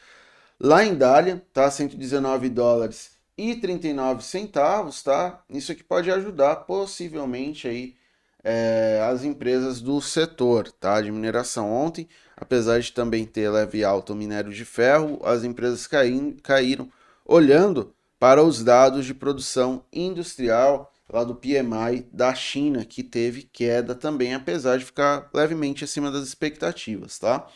[0.60, 1.70] lá em Dália, tá?
[1.72, 5.44] 119 dólares e 39 centavos, tá?
[5.50, 7.96] Isso aqui pode ajudar possivelmente aí
[8.44, 11.02] é, as empresas do setor, tá?
[11.02, 11.72] De mineração.
[11.72, 16.92] Ontem, apesar de também ter leve alta o minério de ferro, as empresas caíram, caíram
[17.26, 17.95] olhando
[18.26, 24.34] para os dados de produção industrial lá do PMI da China, que teve queda também,
[24.34, 27.48] apesar de ficar levemente acima das expectativas, tá?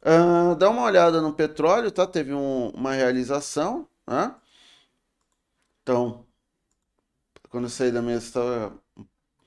[0.00, 2.06] Uh, dá uma olhada no petróleo, tá?
[2.06, 4.32] Teve um, uma realização, né?
[5.82, 6.24] Então,
[7.50, 8.78] quando eu saí da mesa estava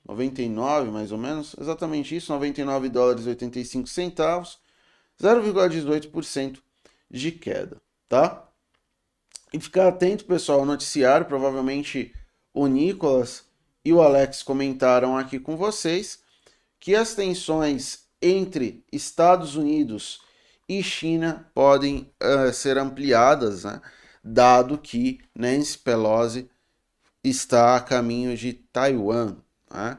[0.06, 4.58] 99, mais ou menos, exatamente isso, 99 dólares e 85 centavos,
[5.18, 6.58] 0,18%
[7.10, 8.49] de queda, tá?
[9.52, 11.26] E ficar atento, pessoal, ao noticiário.
[11.26, 12.14] Provavelmente
[12.54, 13.44] o Nicolas
[13.84, 16.20] e o Alex comentaram aqui com vocês
[16.78, 20.20] que as tensões entre Estados Unidos
[20.68, 23.80] e China podem uh, ser ampliadas, né?
[24.22, 26.48] dado que Nancy Pelosi
[27.24, 29.36] está a caminho de Taiwan.
[29.72, 29.98] Né?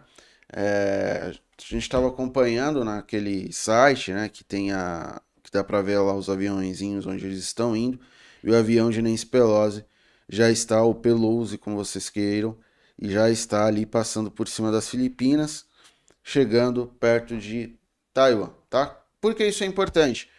[0.53, 5.99] É, a gente estava acompanhando naquele site né, que tem a que dá para ver
[5.99, 7.99] lá os aviãozinhos onde eles estão indo
[8.43, 9.85] e o avião de Nancy Pelosi
[10.27, 12.57] já está, o Pelosi, como vocês queiram,
[12.97, 15.65] e já está ali passando por cima das Filipinas,
[16.23, 17.75] chegando perto de
[18.13, 18.97] Taiwan, tá?
[19.19, 20.29] Por que isso é importante?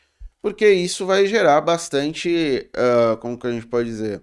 [0.40, 4.22] Porque isso vai gerar bastante, uh, como que a gente pode dizer,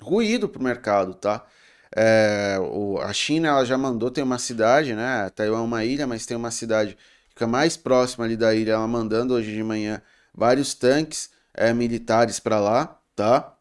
[0.00, 1.46] ruído para o mercado, tá?
[1.94, 5.30] É, o, a China ela já mandou, tem uma cidade, né?
[5.30, 8.72] Taiwan é uma ilha, mas tem uma cidade que fica mais próxima ali da ilha,
[8.72, 10.02] ela mandando hoje de manhã
[10.34, 13.56] vários tanques é, militares para lá, tá?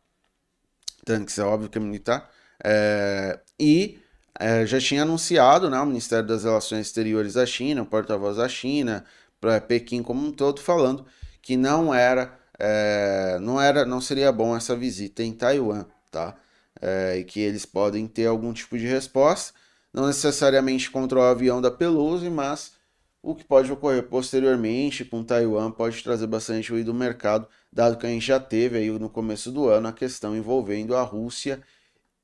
[1.05, 2.29] Tanques, é óbvio que é militar.
[2.63, 3.99] É, e
[4.39, 8.49] é, já tinha anunciado, né, o Ministério das Relações Exteriores da China, o porta-voz da
[8.49, 9.05] China,
[9.39, 11.05] para Pequim como um todo, falando
[11.41, 16.35] que não era, é, não era, não seria bom essa visita em Taiwan, tá?
[16.81, 19.53] É, e que eles podem ter algum tipo de resposta,
[19.93, 22.73] não necessariamente contra o avião da Pelosi, mas
[23.21, 28.05] o que pode ocorrer posteriormente com Taiwan pode trazer bastante ruído no mercado, dado que
[28.05, 31.61] a gente já teve aí no começo do ano a questão envolvendo a Rússia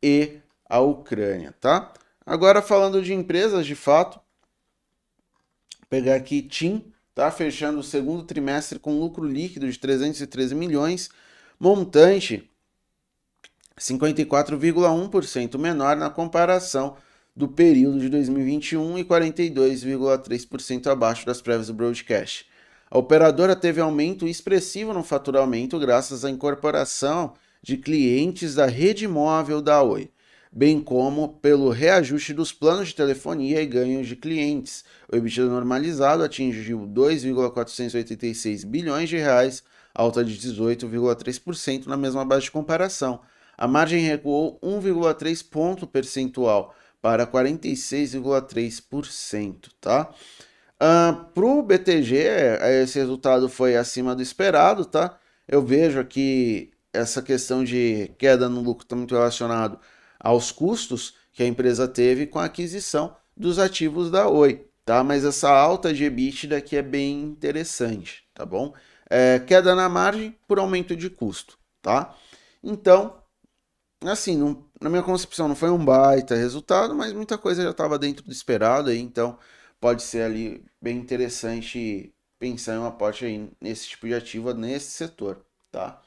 [0.01, 0.37] e
[0.67, 1.91] a Ucrânia, tá?
[2.25, 4.17] Agora falando de empresas, de fato,
[5.89, 11.09] pegar aqui TIM, tá fechando o segundo trimestre com lucro líquido de 313 milhões,
[11.59, 12.49] montante
[13.77, 16.95] 54,1% menor na comparação
[17.35, 22.49] do período de 2021 e 42,3% abaixo das prévias do broadcast.
[22.93, 27.31] A operadora teve aumento expressivo no faturamento graças à incorporação
[27.63, 30.11] de clientes da rede móvel da Oi,
[30.51, 34.83] bem como pelo reajuste dos planos de telefonia e ganhos de clientes.
[35.09, 39.63] O EBITDA normalizado atingiu 2,486 bilhões de reais,
[39.95, 43.21] alta de 18,3% na mesma base de comparação.
[43.57, 50.13] A margem recuou 1,3 ponto percentual para 46,3%, tá?
[50.81, 52.15] Uh, para o BTG,
[52.81, 55.15] esse resultado foi acima do esperado, tá?
[55.47, 59.79] Eu vejo aqui essa questão de queda no lucro está muito relacionado
[60.19, 65.03] aos custos que a empresa teve com a aquisição dos ativos da Oi, tá?
[65.03, 68.73] Mas essa alta de EBITDA aqui é bem interessante, tá bom?
[69.07, 72.15] É, queda na margem por aumento de custo, tá?
[72.63, 73.21] Então,
[74.03, 77.99] assim, não, na minha concepção não foi um baita resultado, mas muita coisa já estava
[77.99, 79.37] dentro do esperado aí, então
[79.81, 84.91] pode ser ali bem interessante pensar em uma aporte aí nesse tipo de ativo nesse
[84.91, 86.01] setor, tá?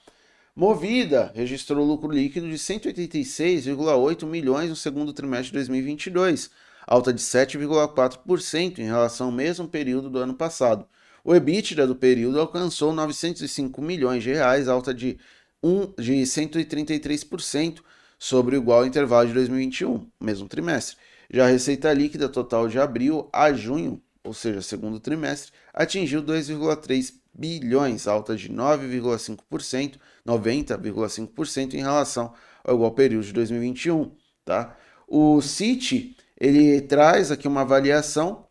[0.57, 6.51] Movida registrou lucro líquido de 186,8 milhões no segundo trimestre de 2022,
[6.87, 10.87] alta de 7,4% em relação ao mesmo período do ano passado.
[11.25, 15.19] O EBITDA do período alcançou 905 milhões de reais, alta de,
[15.61, 17.81] 1, de 133%
[18.17, 20.97] sobre o igual intervalo de 2021, mesmo trimestre.
[21.35, 27.13] Já a receita líquida total de abril a junho, ou seja, segundo trimestre, atingiu 2,3
[27.35, 34.13] bilhões, alta de 9,5%, 90,5% em relação ao igual período de 2021,
[34.45, 34.79] tá?
[35.09, 38.47] O Citi, ele traz aqui uma avaliação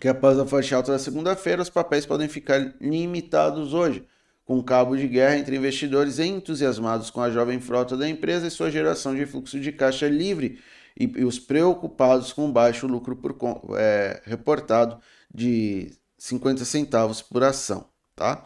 [0.00, 4.04] que após a forte alta da segunda-feira, os papéis podem ficar limitados hoje,
[4.44, 8.72] com cabo de guerra entre investidores entusiasmados com a jovem frota da empresa e sua
[8.72, 10.58] geração de fluxo de caixa livre
[10.98, 13.36] e, e os preocupados com baixo lucro por,
[13.76, 15.00] é, reportado
[15.32, 18.44] de 50 centavos por ação, tá?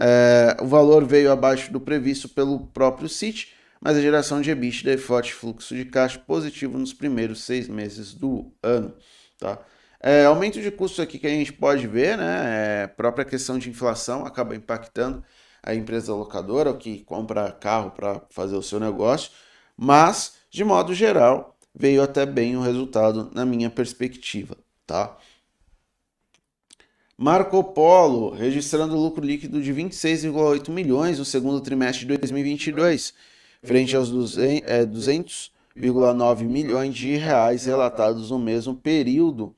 [0.00, 4.94] É, o valor veio abaixo do previsto pelo próprio Citi, mas a geração de EBITDA
[4.94, 8.94] e forte fluxo de caixa positivo nos primeiros seis meses do ano,
[9.38, 9.58] tá?
[10.00, 12.82] É, aumento de custos aqui que a gente pode ver, né?
[12.82, 15.22] É, própria questão de inflação acaba impactando
[15.62, 19.30] a empresa locadora que compra carro para fazer o seu negócio,
[19.76, 24.56] mas de modo geral veio até bem o resultado na minha perspectiva,
[24.86, 25.16] tá?
[27.16, 33.14] Marco Polo, registrando lucro líquido de 26,8 milhões no segundo trimestre de 2022,
[33.62, 39.54] frente aos 200,9 é, milhões de reais relatados no mesmo período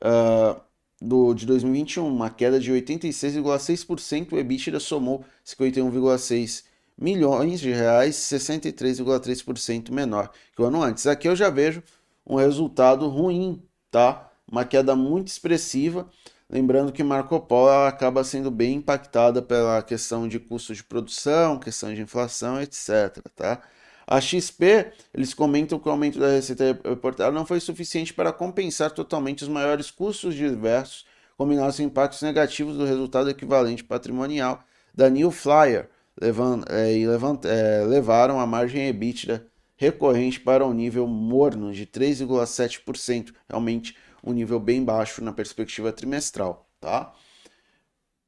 [0.00, 0.60] uh,
[1.00, 6.67] do, de 2021, uma queda de 86,6%, o EBITDA somou 51,6
[6.98, 11.06] milhões de reais, 63,3% menor que o ano antes.
[11.06, 11.82] Aqui eu já vejo
[12.26, 14.30] um resultado ruim, tá?
[14.50, 16.08] Uma queda muito expressiva.
[16.50, 21.94] Lembrando que Marco Polo acaba sendo bem impactada pela questão de custos de produção, questão
[21.94, 23.22] de inflação, etc.
[23.36, 23.60] Tá?
[24.06, 28.90] A XP, eles comentam que o aumento da receita reportada não foi suficiente para compensar
[28.90, 31.04] totalmente os maiores custos diversos,
[31.36, 37.84] combinados com impactos negativos do resultado equivalente patrimonial da New Flyer, levando, é, levant, é,
[37.84, 44.84] levaram a margem EBITDA recorrente para um nível morno de 3,7%, realmente um nível bem
[44.84, 47.12] baixo na perspectiva trimestral, tá?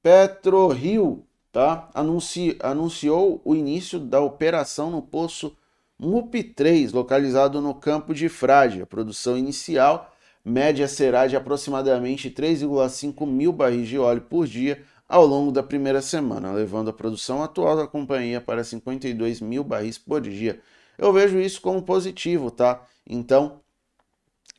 [0.02, 1.90] PetroRio, tá?
[1.92, 5.56] Anunci, anunciou o início da operação no poço
[6.00, 8.80] MUP3, localizado no campo de Frade.
[8.80, 10.14] A produção inicial
[10.44, 16.00] média será de aproximadamente 3,5 mil barris de óleo por dia ao longo da primeira
[16.00, 20.62] semana, levando a produção atual da companhia para 52 mil barris por dia.
[20.96, 22.86] eu vejo isso como positivo, tá?
[23.04, 23.60] Então,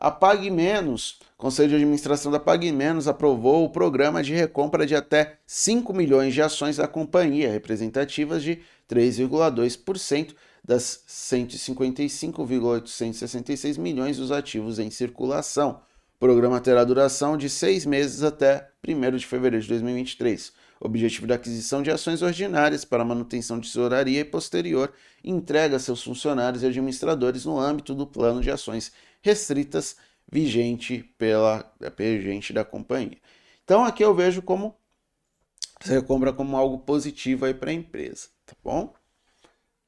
[0.00, 4.94] A Pague Menos, Conselho de Administração da Pague Menos aprovou o programa de recompra de
[4.94, 10.34] até 5 milhões de ações da companhia, representativas de 3,2%
[10.64, 15.82] das 155,866 milhões dos ativos em circulação.
[16.16, 20.50] O programa terá duração de seis meses até 1 de fevereiro de 2023.
[20.80, 24.90] O objetivo da aquisição de ações ordinárias para manutenção de tesouraria e posterior
[25.22, 28.90] entrega a seus funcionários e administradores no âmbito do plano de ações
[29.22, 29.96] restritas
[30.30, 33.18] vigente pela vigente da companhia.
[33.64, 34.76] Então aqui eu vejo como
[35.80, 38.92] você compra como algo positivo aí para a empresa, tá bom?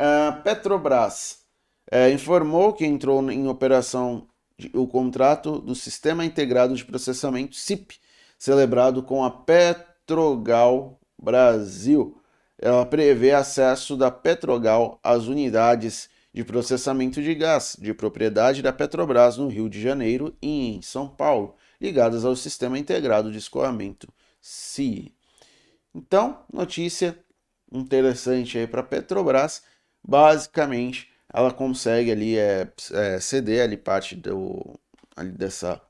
[0.01, 1.41] Uh, Petrobras
[1.93, 4.27] uh, informou que entrou em operação
[4.57, 7.99] de, o contrato do Sistema Integrado de Processamento SIP,
[8.39, 12.19] celebrado com a Petrogal Brasil.
[12.59, 19.37] Ela prevê acesso da Petrogal às unidades de processamento de gás de propriedade da Petrobras
[19.37, 24.09] no Rio de Janeiro e em São Paulo, ligadas ao Sistema Integrado de Escoamento
[24.41, 25.15] CI.
[25.95, 27.19] Então, notícia
[27.71, 29.63] interessante aí para a Petrobras,
[30.03, 34.79] basicamente ela consegue ali é, é, ceder ali parte do,
[35.17, 35.81] ali dessa,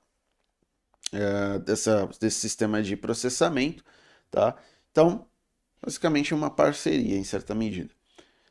[1.13, 3.85] é, dessa, desse sistema de processamento,
[4.31, 4.57] tá?
[4.91, 5.27] Então,
[5.83, 7.91] basicamente uma parceria em certa medida.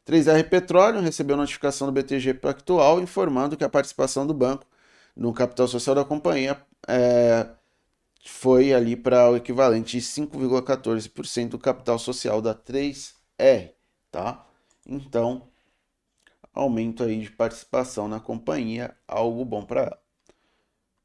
[0.05, 4.65] 3R Petróleo recebeu notificação do BTG Pactual informando que a participação do banco
[5.15, 7.47] no capital social da companhia é,
[8.25, 13.71] foi ali para o equivalente de 5,14% do capital social da 3R,
[14.11, 14.45] tá?
[14.87, 15.47] Então,
[16.53, 19.99] aumento aí de participação na companhia, algo bom para ela.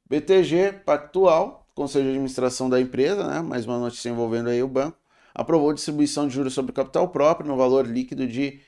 [0.08, 3.40] BTG Pactual, Conselho de Administração da empresa, né?
[3.40, 4.96] Mais uma notícia envolvendo aí o banco,
[5.34, 8.60] aprovou distribuição de juros sobre capital próprio no valor líquido de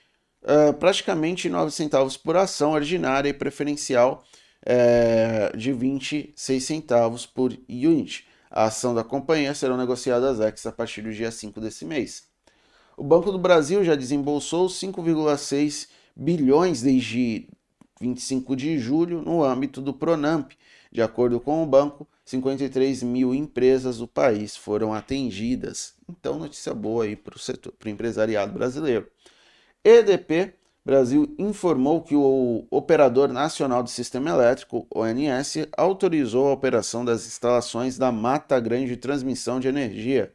[0.42, 4.24] uh, praticamente 9 centavos por ação ordinária e preferencial
[4.62, 8.26] uh, de 26 centavos por unit.
[8.50, 12.24] A ação da companhia serão negociadas ex a partir do dia 5 desse mês.
[12.96, 17.48] O Banco do Brasil já desembolsou 5,6 bilhões desde
[18.00, 20.52] 25 de julho no âmbito do Pronamp.
[20.90, 25.94] De acordo com o banco, 53 mil empresas do país foram atendidas.
[26.08, 29.06] Então, notícia boa aí para o setor, para o empresariado brasileiro.
[29.88, 37.26] EDP Brasil informou que o Operador Nacional do Sistema Elétrico, ONS, autorizou a operação das
[37.26, 40.32] instalações da Mata Grande de Transmissão de Energia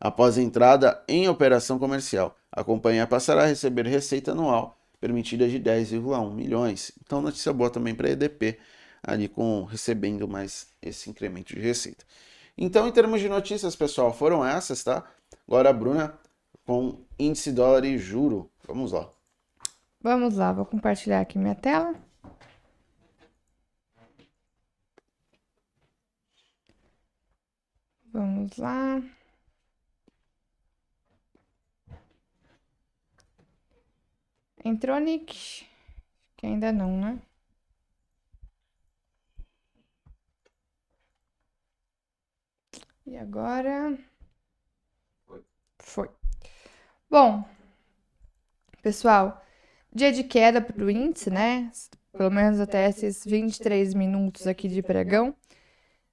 [0.00, 2.36] após entrada em operação comercial.
[2.50, 6.92] A companhia passará a receber receita anual permitida de 10,1 milhões.
[7.04, 8.56] Então, notícia boa também para a EDP,
[9.02, 12.04] ali com recebendo mais esse incremento de receita.
[12.56, 15.04] Então, em termos de notícias, pessoal, foram essas, tá?
[15.46, 16.16] Agora a Bruna
[16.64, 18.50] com índice dólar e juro.
[18.66, 19.10] Vamos lá.
[20.00, 21.94] Vamos lá, vou compartilhar aqui minha tela.
[28.12, 29.00] Vamos lá.
[34.64, 35.66] Entrou, Nick?
[36.36, 37.20] Que ainda não, né?
[43.06, 43.96] E agora?
[45.26, 45.44] Foi.
[45.78, 46.10] Foi.
[47.10, 47.44] Bom,
[48.82, 49.40] pessoal,
[49.94, 51.70] dia de queda para o índice, né?
[52.12, 55.34] Pelo menos até esses 23 minutos aqui de pregão.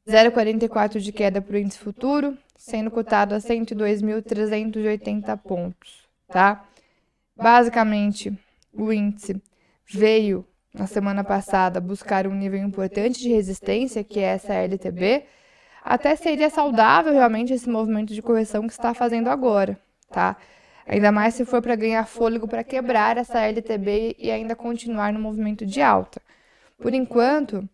[0.07, 6.65] 0,44 de queda para o índice futuro, sendo cotado a 102.380 pontos, tá?
[7.35, 8.31] Basicamente,
[8.73, 9.41] o índice
[9.85, 15.25] veio na semana passada buscar um nível importante de resistência, que é essa LTB.
[15.83, 20.37] Até seria saudável realmente esse movimento de correção que está fazendo agora, tá?
[20.89, 25.19] Ainda mais se for para ganhar fôlego para quebrar essa LTB e ainda continuar no
[25.19, 26.19] movimento de alta.
[26.79, 27.69] Por enquanto,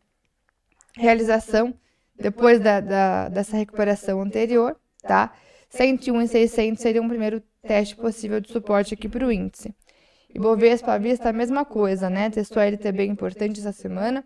[0.98, 1.74] realização
[2.20, 5.34] depois da, da, dessa recuperação anterior, tá?
[5.70, 9.74] 101,600 seria um primeiro teste possível de suporte aqui para o índice.
[10.34, 12.30] E Bovespa vista a mesma coisa, né?
[12.30, 14.26] Testou a LTB importante essa semana,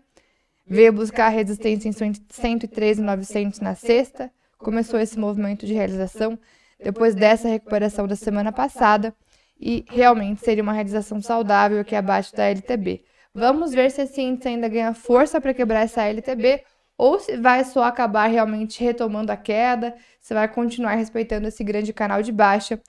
[0.66, 1.92] veio buscar resistência em
[2.28, 6.36] 103,900 na sexta, começou esse movimento de realização
[6.82, 9.14] depois dessa recuperação da semana passada
[9.60, 13.04] e realmente seria uma realização saudável aqui abaixo da LTB.
[13.34, 16.64] Vamos ver se esse índice ainda ganha força para quebrar essa LTB
[16.96, 21.92] ou se vai só acabar realmente retomando a queda, se vai continuar respeitando esse grande
[21.92, 22.80] canal de baixa,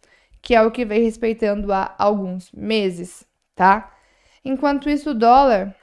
[0.42, 3.26] que é o que vem respeitando há alguns meses,
[3.56, 3.94] tá?
[4.44, 5.76] Enquanto isso, o dólar,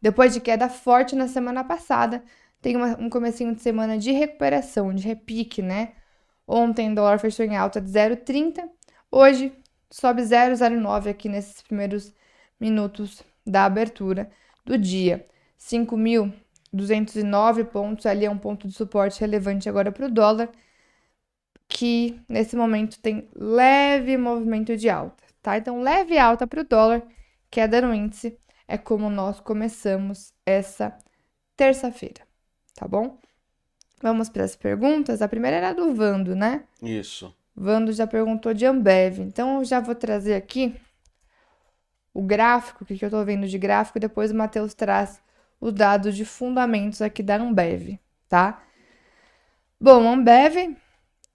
[0.00, 2.22] depois de queda forte na semana passada,
[2.60, 5.92] tem uma, um comecinho de semana de recuperação, de repique, né?
[6.54, 8.68] Ontem o dólar fechou em alta de 0,30,
[9.10, 9.50] hoje
[9.90, 12.12] sobe 0,09 aqui nesses primeiros
[12.60, 14.30] minutos da abertura
[14.62, 15.26] do dia.
[15.58, 16.30] 5.000
[16.70, 20.50] 209 pontos, ali é um ponto de suporte relevante agora para o dólar,
[21.66, 25.56] que nesse momento tem leve movimento de alta, tá?
[25.56, 27.02] Então, leve alta para o dólar,
[27.50, 28.38] queda no índice,
[28.68, 30.98] é como nós começamos essa
[31.56, 32.26] terça-feira,
[32.74, 33.18] tá bom?
[34.02, 35.22] Vamos para as perguntas.
[35.22, 36.64] A primeira era do Vando, né?
[36.82, 37.32] Isso.
[37.54, 39.20] Vando já perguntou de Ambev.
[39.20, 40.74] Então, eu já vou trazer aqui
[42.12, 45.22] o gráfico, o que eu estou vendo de gráfico, e depois o Matheus traz
[45.60, 47.98] o dado de fundamentos aqui da Ambev,
[48.28, 48.62] tá?
[49.80, 50.76] Bom, Ambev,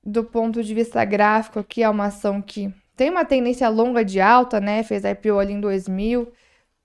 [0.04, 4.20] do ponto de vista gráfico aqui, é uma ação que tem uma tendência longa de
[4.20, 4.84] alta, né?
[4.84, 6.32] Fez IPO ali em 2000,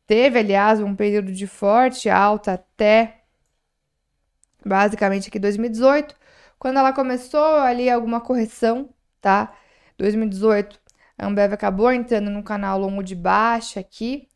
[0.07, 3.22] teve, aliás, um período de forte alta até
[4.65, 6.15] basicamente aqui 2018,
[6.59, 8.89] quando ela começou ali alguma correção,
[9.21, 9.53] tá?
[9.99, 10.81] 2018,
[11.19, 14.29] a Ambev acabou entrando no canal longo de baixa aqui,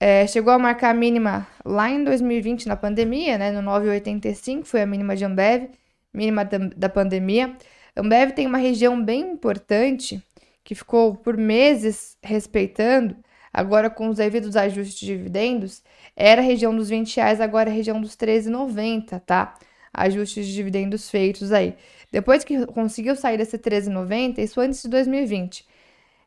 [0.00, 3.50] é, chegou a marcar a mínima lá em 2020, na pandemia, né?
[3.50, 5.70] No 9,85 foi a mínima de Ambev,
[6.12, 7.56] mínima da, da pandemia.
[7.96, 10.22] Ambev tem uma região bem importante
[10.62, 13.16] que ficou por meses respeitando,
[13.52, 15.82] agora com os devidos ajustes de dividendos,
[16.20, 19.54] era região dos 20 reais, agora é região dos 13,90, tá?
[19.94, 21.76] Ajustes de dividendos feitos aí.
[22.10, 25.64] Depois que conseguiu sair desse 13,90, isso antes de 2020,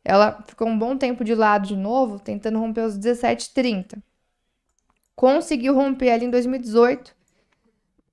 [0.05, 4.01] ela ficou um bom tempo de lado de novo, tentando romper os 17,30.
[5.13, 7.13] Conseguiu romper ali em 2018,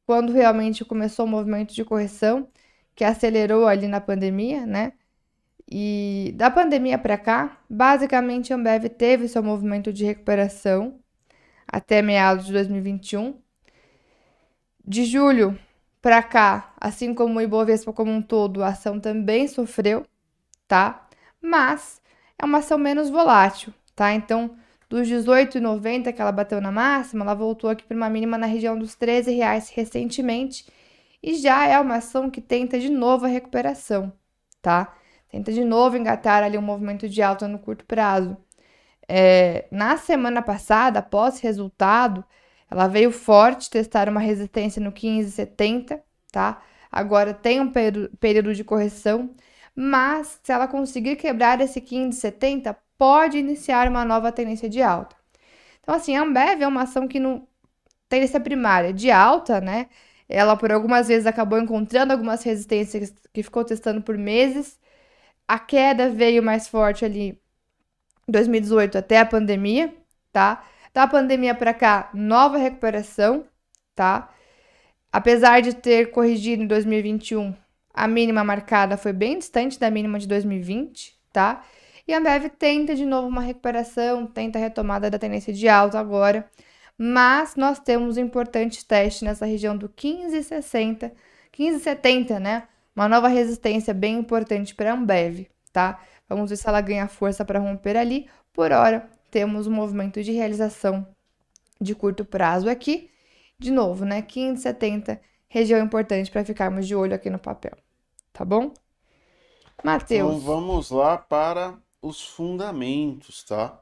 [0.04, 2.48] quando realmente começou o movimento de correção,
[2.96, 4.94] que acelerou ali na pandemia, né?
[5.70, 10.98] E da pandemia para cá, basicamente a Ambev teve seu movimento de recuperação
[11.68, 13.34] até meados de 2021.
[14.84, 15.58] De julho
[16.00, 20.06] para cá, assim como o Ibovespa como um todo, a ação também sofreu,
[20.66, 21.08] tá?
[21.40, 22.00] mas
[22.38, 24.12] é uma ação menos volátil, tá?
[24.12, 24.56] Então,
[24.88, 28.78] dos 18,90 que ela bateu na máxima, ela voltou aqui para uma mínima na região
[28.78, 30.66] dos 13 reais recentemente
[31.22, 34.12] e já é uma ação que tenta de novo a recuperação,
[34.62, 34.94] tá?
[35.30, 38.36] Tenta de novo engatar ali um movimento de alta no curto prazo.
[39.09, 42.24] É, na semana passada, após resultado,
[42.70, 46.00] ela veio forte testar uma resistência no 15,70,
[46.30, 46.62] tá?
[46.92, 47.72] Agora tem um
[48.20, 49.34] período de correção
[49.80, 55.14] mas se ela conseguir quebrar esse 15,70, pode iniciar uma nova tendência de alta.
[55.80, 57.46] Então, assim, a Ambev é uma ação que não
[58.09, 59.88] tendência primária de alta, né?
[60.28, 64.80] Ela por algumas vezes acabou encontrando algumas resistências que ficou testando por meses.
[65.48, 67.40] A queda veio mais forte ali
[68.28, 69.94] 2018 até a pandemia,
[70.32, 70.64] tá?
[70.92, 73.44] Da pandemia para cá, nova recuperação,
[73.94, 74.30] tá?
[75.12, 77.54] Apesar de ter corrigido em 2021,
[77.92, 81.64] a mínima marcada foi bem distante da mínima de 2020, tá?
[82.06, 85.98] E a Ambev tenta de novo uma recuperação, tenta a retomada da tendência de alta
[85.98, 86.48] agora,
[86.96, 91.12] mas nós temos um importante teste nessa região do 15,60,
[91.52, 92.68] 15,70, né?
[92.94, 96.00] Uma nova resistência bem importante para a Ambev, tá?
[96.28, 98.28] Vamos ver se ela ganha força para romper ali.
[98.52, 101.06] Por hora, temos um movimento de realização
[101.80, 103.10] de curto prazo aqui.
[103.58, 104.22] De novo, né?
[104.22, 105.18] 15,70,
[105.48, 107.76] região importante para ficarmos de olho aqui no papel.
[108.32, 108.72] Tá bom?
[109.82, 110.36] Matheus.
[110.36, 113.80] Então vamos lá para os fundamentos, tá?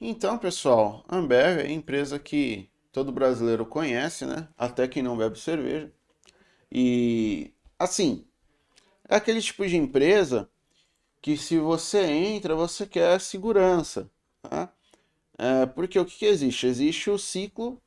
[0.00, 4.48] Então, pessoal, Ambev é a empresa que todo brasileiro conhece, né?
[4.56, 5.92] Até quem não bebe cerveja.
[6.70, 8.24] E assim,
[9.08, 10.48] é aquele tipo de empresa
[11.20, 14.10] que se você entra, você quer segurança,
[14.42, 14.72] tá?
[15.38, 16.66] É, porque o que, que existe?
[16.66, 17.80] Existe o ciclo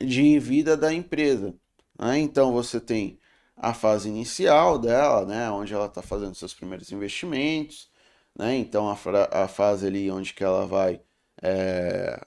[0.00, 1.54] de vida da empresa.
[1.98, 2.18] Né?
[2.18, 3.18] Então você tem
[3.56, 7.88] a fase inicial dela, né, onde ela está fazendo seus primeiros investimentos,
[8.36, 8.56] né?
[8.56, 8.96] Então a,
[9.44, 11.00] a fase ali onde que ela vai
[11.42, 12.20] é,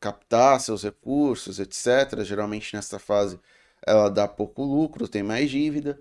[0.00, 2.24] captar seus recursos, etc.
[2.24, 3.40] Geralmente nessa fase
[3.86, 5.98] ela dá pouco lucro, tem mais dívida.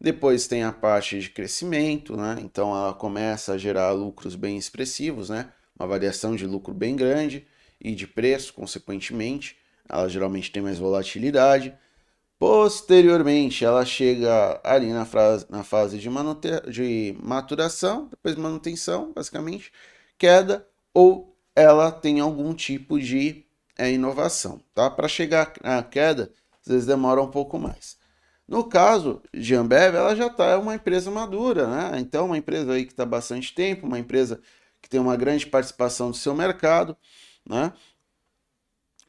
[0.00, 2.36] Depois tem a parte de crescimento, né?
[2.40, 5.50] Então ela começa a gerar lucros bem expressivos, né?
[5.78, 7.46] Uma variação de lucro bem grande
[7.80, 9.56] e de preço, consequentemente.
[9.88, 11.74] Ela geralmente tem mais volatilidade.
[12.38, 16.08] Posteriormente, ela chega ali na, frase, na fase de,
[16.70, 19.72] de maturação, depois manutenção, basicamente,
[20.18, 23.44] queda, ou ela tem algum tipo de
[23.78, 24.60] é, inovação.
[24.74, 24.90] Tá?
[24.90, 27.96] Para chegar à queda, às vezes demora um pouco mais.
[28.46, 31.98] No caso de Ambev, ela já está uma empresa madura, né?
[32.00, 34.40] Então, uma empresa aí que está bastante tempo, uma empresa
[34.82, 36.96] que tem uma grande participação do seu mercado,
[37.48, 37.72] né?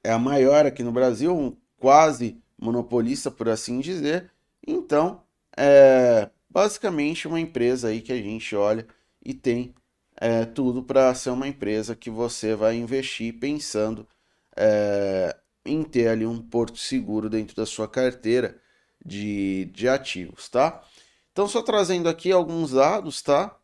[0.03, 4.31] É a maior aqui no Brasil, um quase monopolista, por assim dizer.
[4.65, 5.21] Então,
[5.57, 8.87] é basicamente uma empresa aí que a gente olha
[9.23, 9.75] e tem
[10.15, 14.07] é, tudo para ser uma empresa que você vai investir pensando
[14.55, 18.57] é, em ter ali um porto seguro dentro da sua carteira
[19.05, 20.83] de, de ativos, tá?
[21.31, 23.57] Então, só trazendo aqui alguns dados, tá?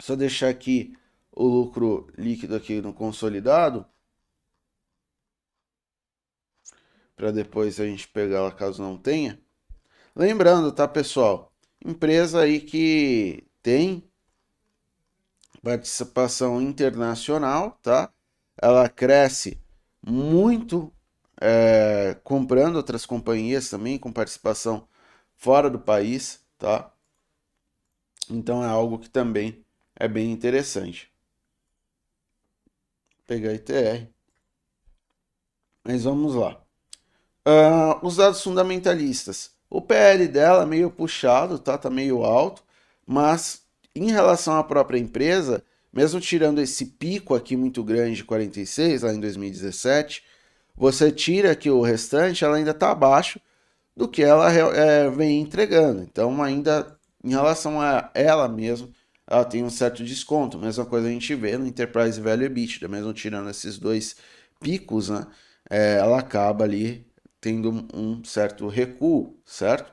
[0.00, 0.96] Só deixar aqui
[1.30, 3.86] o lucro líquido aqui no consolidado.
[7.22, 9.40] para depois a gente pegar ela caso não tenha.
[10.14, 11.52] Lembrando, tá, pessoal?
[11.84, 14.02] Empresa aí que tem
[15.62, 18.12] participação internacional, tá?
[18.60, 19.56] Ela cresce
[20.04, 20.92] muito
[21.44, 24.86] é, comprando outras companhias também com participação
[25.36, 26.92] fora do país, tá?
[28.30, 29.64] Então é algo que também
[29.96, 31.10] é bem interessante.
[33.26, 34.08] Pegar ITR.
[35.82, 36.62] Mas vamos lá.
[37.44, 39.50] Uh, os dados fundamentalistas.
[39.68, 41.76] O PL dela é meio puxado, tá?
[41.76, 42.62] Tá meio alto,
[43.04, 43.62] mas
[43.96, 49.12] em relação à própria empresa, mesmo tirando esse pico aqui muito grande de 46 lá
[49.12, 50.22] em 2017,
[50.82, 53.40] você tira aqui o restante, ela ainda está abaixo
[53.96, 56.02] do que ela é, vem entregando.
[56.02, 58.92] Então, ainda em relação a ela mesmo,
[59.24, 60.58] ela tem um certo desconto.
[60.58, 64.16] Mesma coisa a gente vê no Enterprise Value EBITDA, mesmo tirando esses dois
[64.58, 65.24] picos, né?
[65.70, 67.06] É, ela acaba ali
[67.40, 69.92] tendo um certo recuo, certo?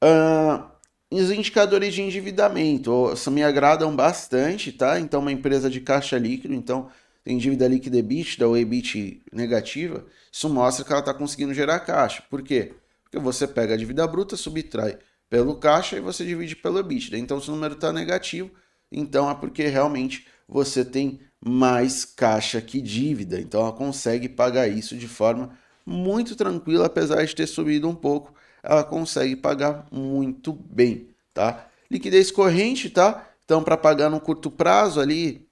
[0.00, 0.64] Uh,
[1.10, 5.00] os indicadores de endividamento me agradam bastante, tá?
[5.00, 6.88] Então, uma empresa de caixa líquido, então
[7.24, 12.22] tem dívida líquida EBITDA ou EBIT negativa, isso mostra que ela está conseguindo gerar caixa.
[12.28, 12.74] Por quê?
[13.02, 14.98] Porque você pega a dívida bruta, subtrai
[15.30, 17.16] pelo caixa e você divide pelo EBITDA.
[17.16, 18.50] Então, se o número está negativo,
[18.92, 23.40] então é porque realmente você tem mais caixa que dívida.
[23.40, 25.56] Então, ela consegue pagar isso de forma
[25.86, 31.68] muito tranquila, apesar de ter subido um pouco, ela consegue pagar muito bem, tá?
[31.90, 33.30] Liquidez corrente, tá?
[33.44, 35.46] Então, para pagar no curto prazo ali,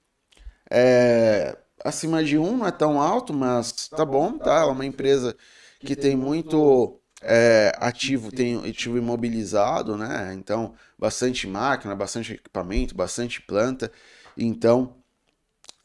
[0.69, 4.61] é, acima de um não é tão alto, mas tá bom, tá?
[4.61, 5.35] Ela é uma empresa
[5.79, 10.33] que tem muito é, ativo, tem ativo imobilizado, né?
[10.33, 13.91] Então, bastante máquina, bastante equipamento, bastante planta.
[14.37, 14.95] Então,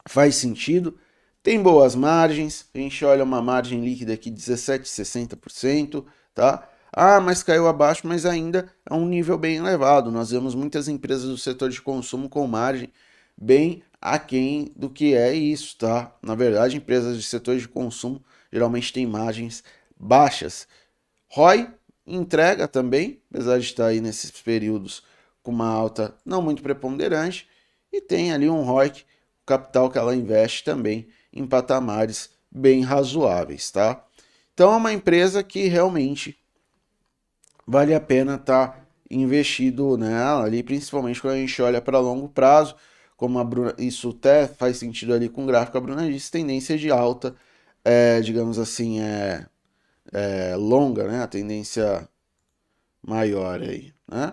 [0.07, 0.99] faz sentido.
[1.43, 6.69] Tem boas margens, a gente olha uma margem líquida aqui 17, 60%, tá?
[6.93, 10.11] Ah, mas caiu abaixo, mas ainda é um nível bem elevado.
[10.11, 12.93] Nós vemos muitas empresas do setor de consumo com margem
[13.37, 16.15] bem aquém do que é isso, tá?
[16.23, 18.23] Na verdade, empresas de setor de consumo
[18.53, 19.63] geralmente têm margens
[19.99, 20.67] baixas.
[21.29, 21.69] ROI
[22.07, 25.03] entrega também, apesar de estar aí nesses períodos
[25.43, 27.49] com uma alta não muito preponderante,
[27.93, 28.89] e tem ali um ROI,
[29.43, 34.05] o capital que ela investe também em patamares bem razoáveis, tá?
[34.55, 36.37] Então é uma empresa que realmente
[37.67, 38.81] vale a pena estar tá
[39.11, 42.75] investido nela ali, principalmente quando a gente olha para longo prazo,
[43.19, 46.79] como a Bruna, isso até faz sentido ali com o gráfico, a Bruna disse, tendência
[46.79, 47.35] de alta,
[47.85, 49.45] é, digamos assim, é,
[50.13, 51.21] é longa, né?
[51.23, 52.09] A tendência
[53.03, 54.33] maior aí, né?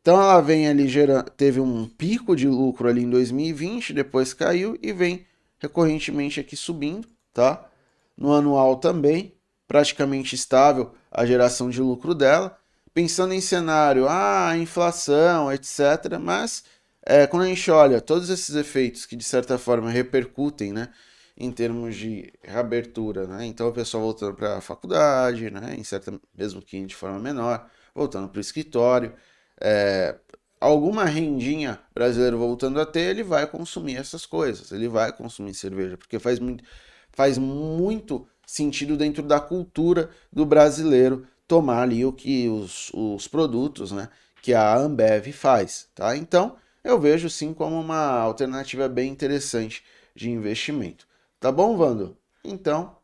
[0.00, 4.78] Então ela vem ali gerando, teve um pico de lucro ali em 2020, depois caiu
[4.82, 5.26] e vem
[5.58, 7.68] recorrentemente aqui subindo, tá?
[8.16, 9.34] No anual também,
[9.68, 12.58] praticamente estável a geração de lucro dela.
[12.94, 16.18] Pensando em cenário, ah, inflação, etc.
[16.20, 16.64] Mas
[17.06, 20.90] é, quando a gente olha todos esses efeitos que de certa forma repercutem, né?
[21.36, 23.44] em termos de reabertura, né?
[23.46, 25.74] Então o pessoal voltando para a faculdade, né?
[25.76, 29.12] Em certa, mesmo que de forma menor, voltando para o escritório,
[29.60, 30.16] é,
[30.60, 35.96] alguma rendinha brasileiro voltando a ter, ele vai consumir essas coisas, ele vai consumir cerveja,
[35.98, 36.64] porque faz muito,
[37.12, 43.90] faz muito sentido dentro da cultura do brasileiro tomar ali o que os, os produtos,
[43.92, 44.08] né?
[44.42, 46.16] Que a Ambev faz, tá?
[46.16, 49.82] Então eu vejo sim como uma alternativa bem interessante
[50.14, 51.08] de investimento.
[51.40, 52.16] Tá bom, Vando?
[52.44, 52.96] Então,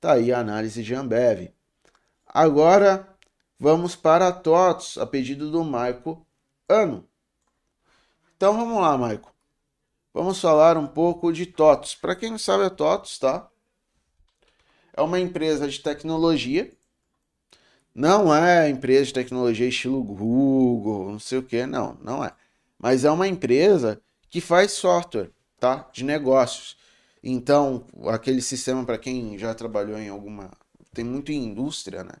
[0.00, 1.50] tá aí a análise de Ambev.
[2.26, 3.08] Agora,
[3.58, 6.26] vamos para a TOTS, a pedido do Maico
[6.68, 7.08] Ano.
[8.36, 9.34] Então, vamos lá, Maico.
[10.12, 11.94] Vamos falar um pouco de TOTS.
[11.94, 13.48] Para quem não sabe, a TOTS, tá?
[14.92, 16.72] É uma empresa de tecnologia.
[17.94, 22.32] Não é empresa de tecnologia estilo Google, não sei o que, não, não é.
[22.78, 25.88] Mas é uma empresa que faz software, tá?
[25.92, 26.76] De negócios.
[27.22, 30.50] Então, aquele sistema, para quem já trabalhou em alguma.
[30.92, 32.14] tem muito em indústria, né?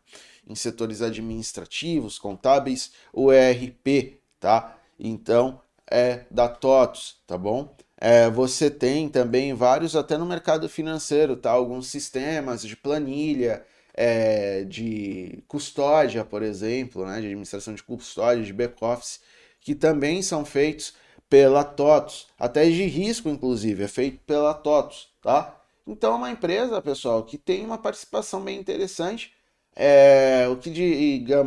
[0.46, 4.78] Em setores administrativos, contábeis, o ERP, tá?
[4.98, 7.74] Então, é da TOTOS, tá bom?
[8.00, 11.50] É, você tem também vários, até no mercado financeiro, tá?
[11.50, 17.20] Alguns sistemas de planilha, é, de custódia, por exemplo, né?
[17.20, 19.20] De administração de custódia, de back-office,
[19.64, 20.94] que também são feitos
[21.28, 25.58] pela TOTOS, até de risco, inclusive, é feito pela TOTOS, tá?
[25.86, 29.32] Então é uma empresa, pessoal, que tem uma participação bem interessante.
[29.74, 30.70] É, o que,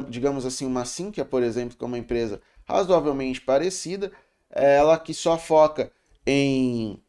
[0.09, 4.11] digamos assim, uma Sinqia, por exemplo, que é uma empresa razoavelmente parecida,
[4.49, 5.91] é ela que só foca
[6.25, 7.01] em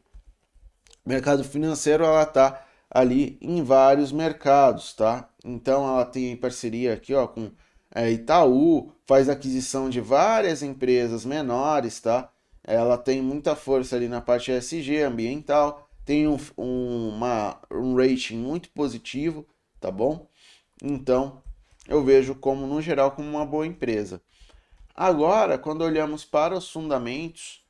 [1.04, 5.28] mercado financeiro, ela está ali em vários mercados, tá?
[5.44, 7.50] Então ela tem parceria aqui, ó, com
[7.95, 12.30] é, Itaú, faz aquisição de várias empresas menores, tá?
[12.68, 18.36] ela tem muita força ali na parte ESG, ambiental, tem um, um, uma, um rating
[18.36, 19.47] muito positivo,
[19.80, 20.26] tá bom?
[20.82, 21.43] Então,
[21.89, 24.20] eu vejo como, no geral, como uma boa empresa.
[24.95, 27.64] Agora, quando olhamos para os fundamentos,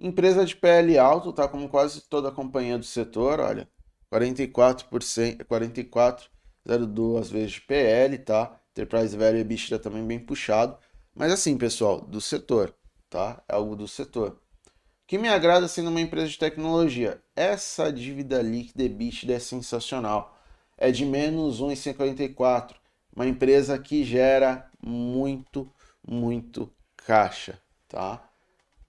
[0.00, 3.68] Empresa de PL alto, tá como quase toda a companhia do setor, olha,
[4.10, 8.58] 44%, 44,02 vezes de PL, tá?
[8.70, 10.78] Enterprise Value EBITDA também bem puxado,
[11.14, 12.74] mas assim, pessoal, do setor,
[13.10, 13.42] tá?
[13.46, 14.30] É algo do setor.
[14.30, 20.38] O que me agrada assim numa empresa de tecnologia, essa dívida líquida EBITDA é sensacional.
[20.78, 22.74] É de menos 1,54.
[23.14, 25.70] Uma empresa que gera muito,
[26.06, 28.26] muito caixa, tá?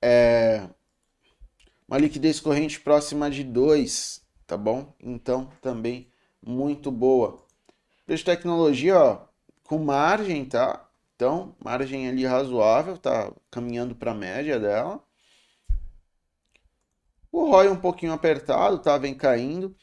[0.02, 0.70] É,
[1.92, 4.96] uma liquidez corrente próxima de 2, tá bom?
[4.98, 6.10] Então, também
[6.42, 7.46] muito boa.
[8.06, 9.26] Preço de tecnologia, ó,
[9.68, 10.90] com margem, tá?
[11.14, 15.04] Então, margem ali razoável, tá caminhando para a média dela.
[17.30, 18.98] O ROI um pouquinho apertado, tá?
[18.98, 19.76] Vem caindo.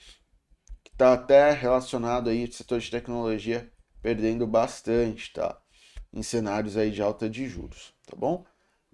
[0.97, 5.61] Tá até relacionado aí, setor de tecnologia perdendo bastante, tá?
[6.11, 8.47] Em cenários aí de alta de juros, tá bom?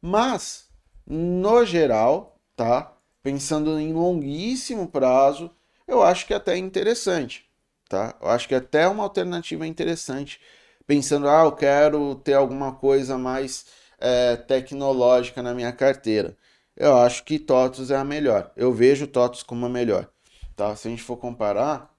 [0.03, 0.69] Mas,
[1.07, 2.94] no geral, tá?
[3.25, 5.51] Pensando em longuíssimo prazo,
[5.89, 7.47] eu acho que é até interessante,
[7.89, 8.15] tá?
[8.21, 10.39] Eu acho que é até uma alternativa interessante,
[10.87, 13.65] pensando, ah, eu quero ter alguma coisa mais
[13.99, 16.37] é, tecnológica na minha carteira.
[16.77, 18.53] Eu acho que TOTOS é a melhor.
[18.55, 20.11] Eu vejo TOTOS como a melhor,
[20.55, 20.77] tá?
[20.77, 21.97] Se a gente for comparar,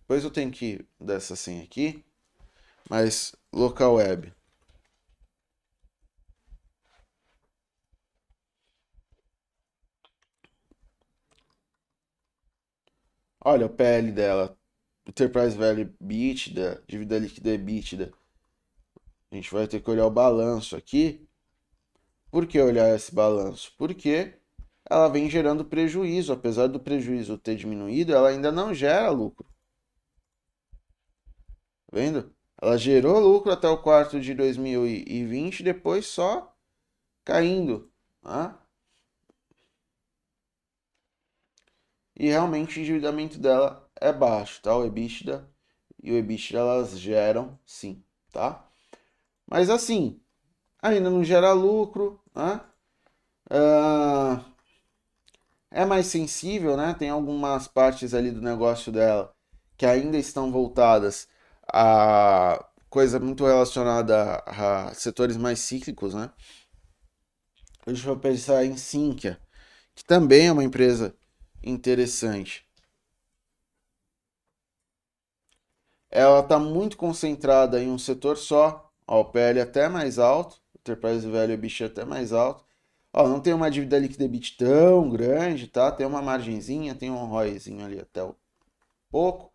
[0.00, 2.04] depois eu tenho que dessa senha aqui,
[2.90, 4.32] mas local web.
[13.48, 14.58] Olha o PL dela.
[15.06, 18.12] Enterprise Value EBITDA, dívida líquida EBITDA.
[19.30, 21.24] A gente vai ter que olhar o balanço aqui.
[22.28, 23.72] Por que olhar esse balanço?
[23.78, 24.34] Porque
[24.90, 26.32] ela vem gerando prejuízo.
[26.32, 29.46] Apesar do prejuízo ter diminuído, ela ainda não gera lucro.
[31.86, 32.34] Tá vendo?
[32.60, 36.52] Ela gerou lucro até o quarto de 2020, depois só
[37.24, 37.92] caindo.
[38.20, 38.65] Tá?
[42.16, 44.74] E realmente o endividamento dela é baixo, tá?
[44.74, 45.48] O EBITDA
[46.02, 48.02] e o EBITDA elas geram sim,
[48.32, 48.66] tá?
[49.46, 50.20] Mas assim,
[50.80, 52.60] ainda não gera lucro, né?
[53.50, 54.44] Uh,
[55.70, 56.94] é mais sensível, né?
[56.98, 59.32] Tem algumas partes ali do negócio dela
[59.76, 61.28] que ainda estão voltadas
[61.72, 66.30] a coisa muito relacionada a, setores mais cíclicos, né?
[67.86, 69.38] Deixa eu pensar em Sinqia,
[69.94, 71.14] que também é uma empresa
[71.62, 72.66] interessante.
[76.10, 80.78] Ela está muito concentrada em um setor só, ó, o PL até mais alto, o
[80.80, 82.64] Enterprise Value o bicho até mais alto.
[83.12, 85.90] Ó, não tem uma dívida líquida EBIT tão grande, tá?
[85.92, 88.34] Tem uma margenzinha, tem um ROIzinho ali até um
[89.10, 89.52] pouco.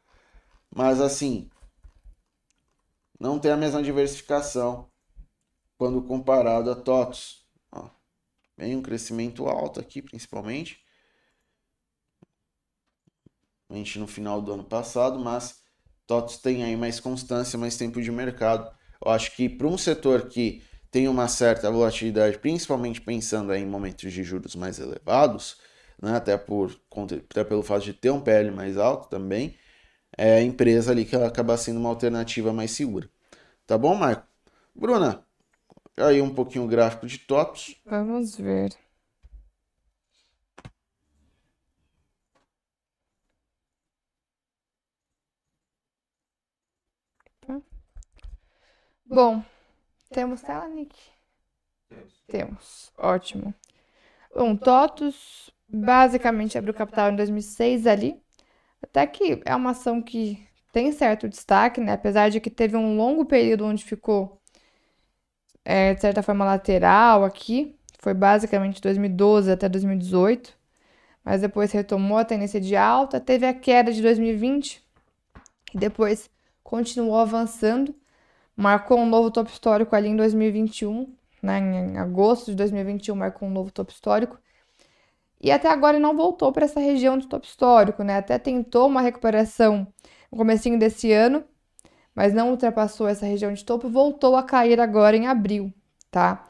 [0.75, 1.49] Mas assim,
[3.19, 4.89] não tem a mesma diversificação
[5.77, 7.45] quando comparado a TOTOS.
[7.71, 7.89] Ó,
[8.57, 10.83] vem um crescimento alto aqui, principalmente.
[13.71, 15.61] A no final do ano passado, mas
[16.05, 18.69] TOTOS tem aí mais constância, mais tempo de mercado.
[19.03, 20.61] Eu acho que para um setor que
[20.91, 25.57] tem uma certa volatilidade, principalmente pensando em momentos de juros mais elevados,
[26.01, 26.77] né, até, por,
[27.29, 29.55] até pelo fato de ter um PL mais alto também,
[30.17, 33.09] é a empresa ali que acaba sendo uma alternativa mais segura.
[33.65, 34.27] Tá bom, Marco?
[34.75, 35.25] Bruna,
[35.95, 37.77] aí um pouquinho o gráfico de TOTOS.
[37.85, 38.75] Vamos ver.
[49.13, 49.43] Bom,
[50.09, 50.95] temos tela, Nick?
[52.29, 52.93] Temos.
[52.97, 53.53] Ótimo.
[54.33, 58.17] Bom, TOTOS basicamente abriu capital em 2006 ali.
[58.81, 61.91] Até que é uma ação que tem certo destaque, né?
[61.91, 64.41] Apesar de que teve um longo período onde ficou,
[65.65, 67.77] é, de certa forma, lateral aqui.
[67.99, 70.57] Foi basicamente 2012 até 2018.
[71.21, 73.19] Mas depois retomou a tendência de alta.
[73.19, 74.81] Teve a queda de 2020.
[75.73, 76.29] E depois
[76.63, 77.93] continuou avançando.
[78.55, 81.13] Marcou um novo topo histórico ali em 2021.
[81.41, 81.59] Né?
[81.59, 84.37] Em agosto de 2021 marcou um novo topo histórico.
[85.39, 88.17] E até agora não voltou para essa região do topo histórico, né?
[88.17, 89.87] Até tentou uma recuperação
[90.31, 91.43] no comecinho desse ano,
[92.15, 95.73] mas não ultrapassou essa região de topo, voltou a cair agora em abril,
[96.11, 96.47] tá?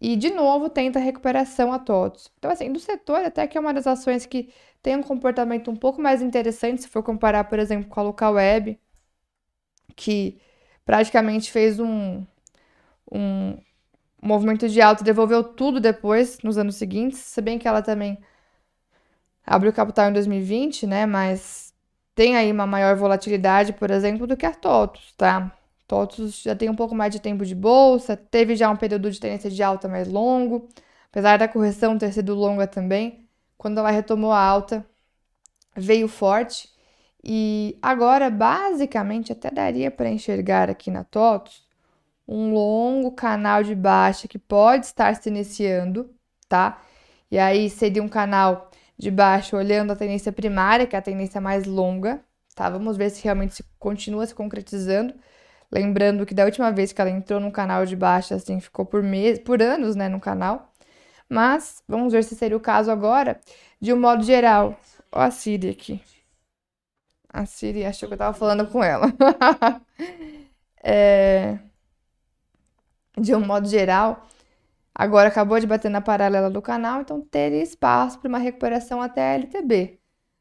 [0.00, 2.30] E de novo tenta recuperação a todos.
[2.38, 5.76] Então, assim, do setor, até que é uma das ações que tem um comportamento um
[5.76, 8.78] pouco mais interessante, se for comparar, por exemplo, com a Local Web,
[9.96, 10.40] que
[10.86, 12.24] praticamente fez um,
[13.12, 13.58] um,
[14.22, 18.18] movimento de alta devolveu tudo depois, nos anos seguintes, se bem que ela também
[19.44, 21.04] abriu capital em 2020, né?
[21.04, 21.74] Mas
[22.14, 25.52] tem aí uma maior volatilidade, por exemplo, do que a TOTUS, tá?
[25.88, 29.20] TOTUS já tem um pouco mais de tempo de bolsa, teve já um período de
[29.20, 30.68] tendência de alta mais longo,
[31.10, 33.28] apesar da correção ter sido longa também.
[33.58, 34.86] Quando ela retomou a alta,
[35.76, 36.68] veio forte.
[37.28, 41.66] E agora, basicamente, até daria para enxergar aqui na TOTUS
[42.28, 46.08] um longo canal de baixa que pode estar se iniciando,
[46.48, 46.80] tá?
[47.30, 51.40] E aí seria um canal de baixa olhando a tendência primária, que é a tendência
[51.40, 52.20] mais longa,
[52.54, 52.70] tá?
[52.70, 55.12] Vamos ver se realmente se continua se concretizando.
[55.70, 59.02] Lembrando que da última vez que ela entrou no canal de baixa, assim, ficou por
[59.02, 60.72] meses, por anos, né, no canal.
[61.28, 63.40] Mas vamos ver se seria o caso agora.
[63.80, 64.78] De um modo geral,
[65.10, 66.00] ó a Siri aqui.
[67.28, 69.12] A Siri achou que eu tava falando com ela.
[70.82, 71.58] é
[73.18, 74.26] de um modo geral,
[74.94, 79.22] agora acabou de bater na paralela do canal, então teria espaço para uma recuperação até
[79.22, 79.98] a LTB.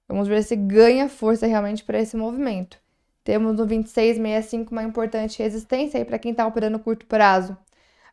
[0.07, 2.77] Vamos ver se ganha força realmente para esse movimento.
[3.23, 7.57] Temos no 2665 uma importante resistência aí para quem está operando curto prazo.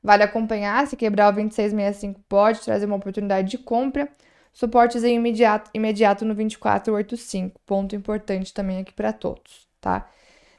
[0.02, 4.08] Vale acompanhar, se quebrar o 2665 pode trazer uma oportunidade de compra.
[4.52, 10.10] Suportes em imediato, imediato no 2485, ponto importante também aqui para todos, tá?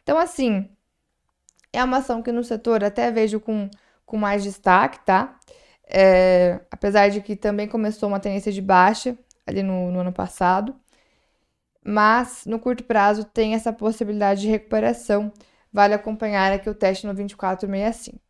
[0.04, 0.70] Então, assim,
[1.72, 3.70] é uma ação que no setor até vejo com
[4.06, 5.39] com mais destaque, tá?
[5.88, 10.76] É, apesar de que também começou uma tendência de baixa ali no, no ano passado,
[11.86, 15.32] mas no curto prazo tem essa possibilidade de recuperação.
[15.72, 18.22] Vale acompanhar aqui o teste no 2465,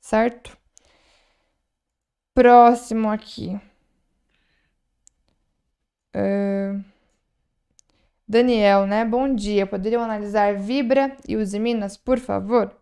[0.00, 0.56] certo?
[2.34, 3.58] Próximo aqui.
[6.14, 6.82] Uh...
[8.26, 9.04] Daniel, né?
[9.04, 9.66] Bom dia.
[9.66, 12.74] Poderiam analisar Vibra e Use Minas, por favor?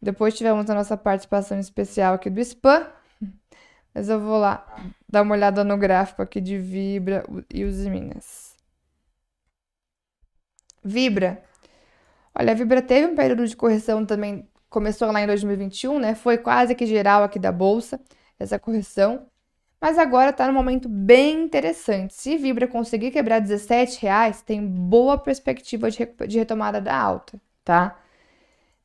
[0.00, 2.86] Depois tivemos a nossa participação especial aqui do spam.
[3.94, 4.64] Mas eu vou lá
[5.08, 8.56] dar uma olhada no gráfico aqui de Vibra e os Minas.
[10.84, 11.42] Vibra.
[12.34, 16.14] Olha, a Vibra teve um período de correção também, começou lá em 2021, né?
[16.14, 18.00] Foi quase que geral aqui da bolsa,
[18.38, 19.26] essa correção.
[19.80, 22.14] Mas agora está num momento bem interessante.
[22.14, 27.98] Se Vibra conseguir quebrar 17 reais, tem boa perspectiva de, de retomada da alta, tá?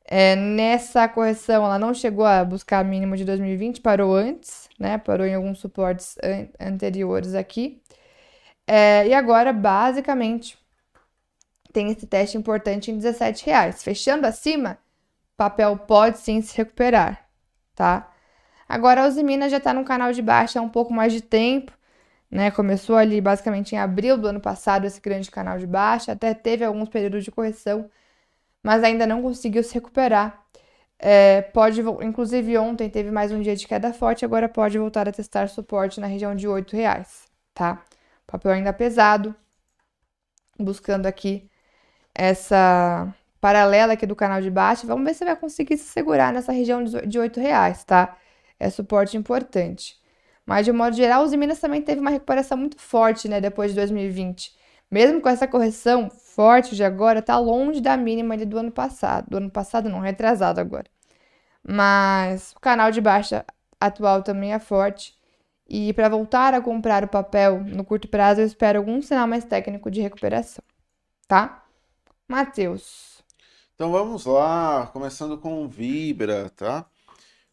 [0.06, 4.98] É, nessa correção, ela não chegou a buscar a mínima de 2020, parou antes, né?
[4.98, 7.82] Parou em alguns suportes an anteriores aqui.
[8.66, 10.58] É, e agora, basicamente,
[11.72, 13.82] tem esse teste importante em 17 reais.
[13.82, 14.78] Fechando acima,
[15.36, 17.28] papel pode sim se recuperar,
[17.74, 18.13] tá?
[18.74, 21.70] Agora a Usimina já está no canal de baixa há um pouco mais de tempo,
[22.28, 22.50] né?
[22.50, 26.64] Começou ali basicamente em abril do ano passado esse grande canal de baixa, até teve
[26.64, 27.88] alguns períodos de correção,
[28.64, 30.44] mas ainda não conseguiu se recuperar.
[30.98, 35.12] É, pode, inclusive ontem teve mais um dia de queda forte, agora pode voltar a
[35.12, 37.80] testar suporte na região de R$ reais, tá?
[38.26, 39.36] Papel ainda pesado,
[40.58, 41.48] buscando aqui
[42.14, 44.84] essa paralela aqui do canal de baixo.
[44.84, 48.16] Vamos ver se vai conseguir se segurar nessa região de R$ reais, tá?
[48.58, 49.96] É suporte importante.
[50.46, 53.70] Mas de um modo geral, os Minas também teve uma recuperação muito forte, né, depois
[53.70, 54.54] de 2020.
[54.90, 59.26] Mesmo com essa correção forte de agora, tá longe da mínima do ano passado.
[59.30, 60.86] Do ano passado não, retrasado agora.
[61.66, 63.44] Mas o canal de baixa
[63.80, 65.16] atual também é forte.
[65.68, 69.44] E para voltar a comprar o papel no curto prazo, eu espero algum sinal mais
[69.44, 70.62] técnico de recuperação,
[71.26, 71.64] tá?
[72.28, 73.22] Matheus.
[73.74, 76.86] Então vamos lá, começando com Vibra, tá?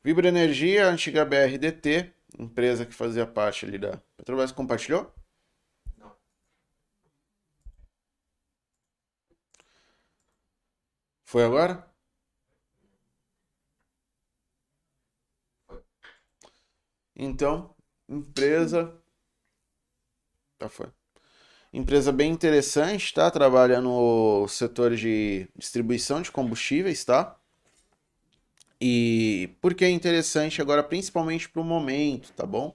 [0.04, 5.12] Vibra Energia, antiga BRDT, empresa que fazia parte ali da Petrobras, compartilhou?
[5.98, 6.12] Não.
[11.24, 11.92] Foi agora?
[17.16, 17.74] Então,
[18.10, 19.02] empresa.
[20.58, 20.88] Tá, foi.
[21.74, 23.32] Empresa bem interessante, tá?
[23.32, 27.40] Trabalha no setor de distribuição de combustíveis, tá?
[28.82, 32.74] E por que é interessante agora, principalmente para o momento, tá bom?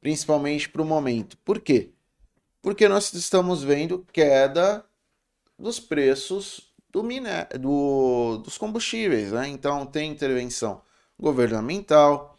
[0.00, 1.36] Principalmente para o momento.
[1.38, 1.90] Por quê?
[2.62, 4.84] Porque nós estamos vendo queda
[5.58, 9.48] dos preços do minério, do, dos combustíveis, né?
[9.48, 10.80] Então tem intervenção
[11.18, 12.38] governamental,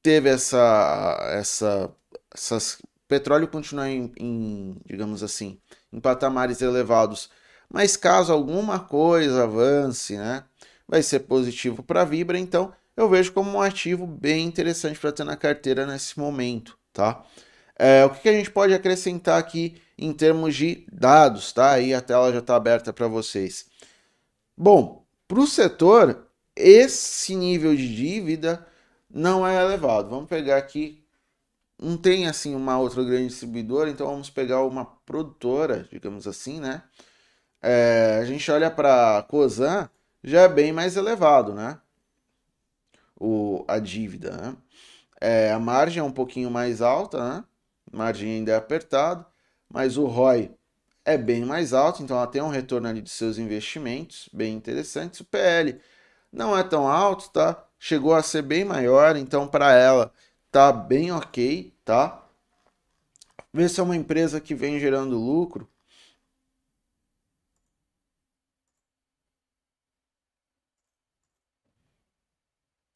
[0.00, 1.90] teve essa, essa,
[2.32, 2.78] essas
[3.08, 5.60] petróleo continua em, em, digamos assim,
[5.92, 7.28] em patamares elevados,
[7.68, 10.44] mas caso alguma coisa avance, né?
[10.86, 15.12] Vai ser positivo para a Vibra, então eu vejo como um ativo bem interessante para
[15.12, 17.24] ter na carteira nesse momento, tá?
[17.76, 21.72] É, o que, a gente pode acrescentar aqui em termos de dados, tá?
[21.72, 23.66] Aí a tela já está aberta para vocês.
[24.56, 28.66] Bom, para o setor, esse nível de dívida
[29.10, 30.10] não é elevado.
[30.10, 31.02] Vamos pegar aqui,
[31.80, 36.82] não tem assim uma outra grande distribuidora, então vamos pegar uma produtora, digamos assim, né?
[37.60, 39.88] É, a gente olha para a Cosan,
[40.22, 41.78] já é bem mais elevado, né?
[43.18, 44.56] O, a dívida, né?
[45.20, 47.44] É, a margem é um pouquinho mais alta, né?
[47.92, 49.26] Margem ainda é apertada,
[49.68, 50.50] mas o ROI
[51.04, 55.22] é bem mais alto, então ela tem um retorno ali de seus investimentos bem interessante.
[55.22, 55.80] O PL
[56.32, 57.64] não é tão alto, tá?
[57.78, 60.12] Chegou a ser bem maior, então para ela
[60.50, 62.24] tá bem ok, tá?
[63.52, 65.68] Ver se é uma empresa que vem gerando lucro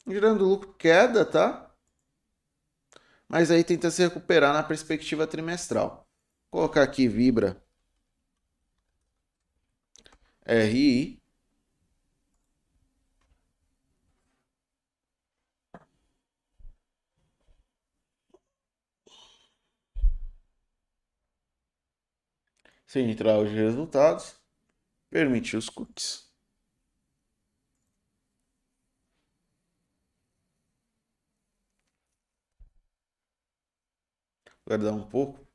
[0.07, 1.71] gerando lucro queda, tá?
[3.29, 6.09] Mas aí tenta se recuperar na perspectiva trimestral.
[6.51, 7.63] Vou colocar aqui Vibra
[10.47, 11.21] RI.
[22.95, 24.37] Entrar os resultados,
[25.11, 26.26] permitir os cookies.
[34.67, 35.47] Guardar um pouco.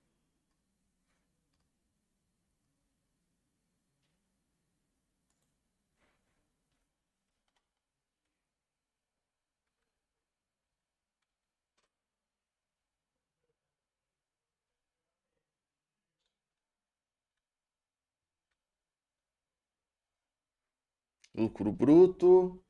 [21.35, 22.63] Lucro bruto.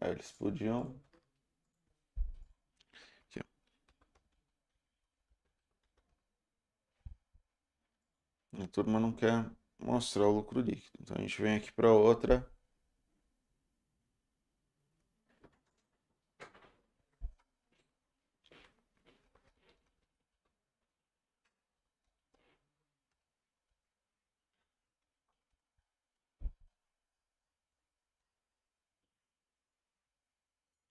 [0.00, 0.94] Aí eles podiam
[8.58, 10.90] A turma não quer mostrar o lucro líquido.
[11.00, 12.48] Então a gente vem aqui para outra.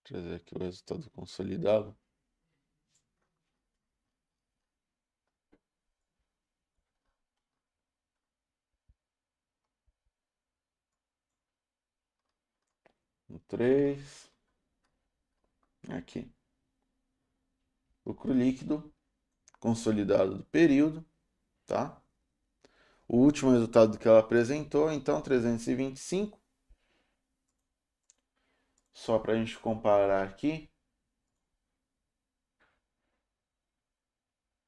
[0.04, 1.96] Trazer aqui o resultado consolidado.
[13.48, 14.30] 3.
[15.90, 16.30] Aqui.
[18.04, 18.92] Lucro líquido
[19.58, 21.04] consolidado do período,
[21.66, 22.00] tá?
[23.08, 26.38] O último resultado que ela apresentou, então 325.
[28.92, 30.70] Só para a gente comparar aqui.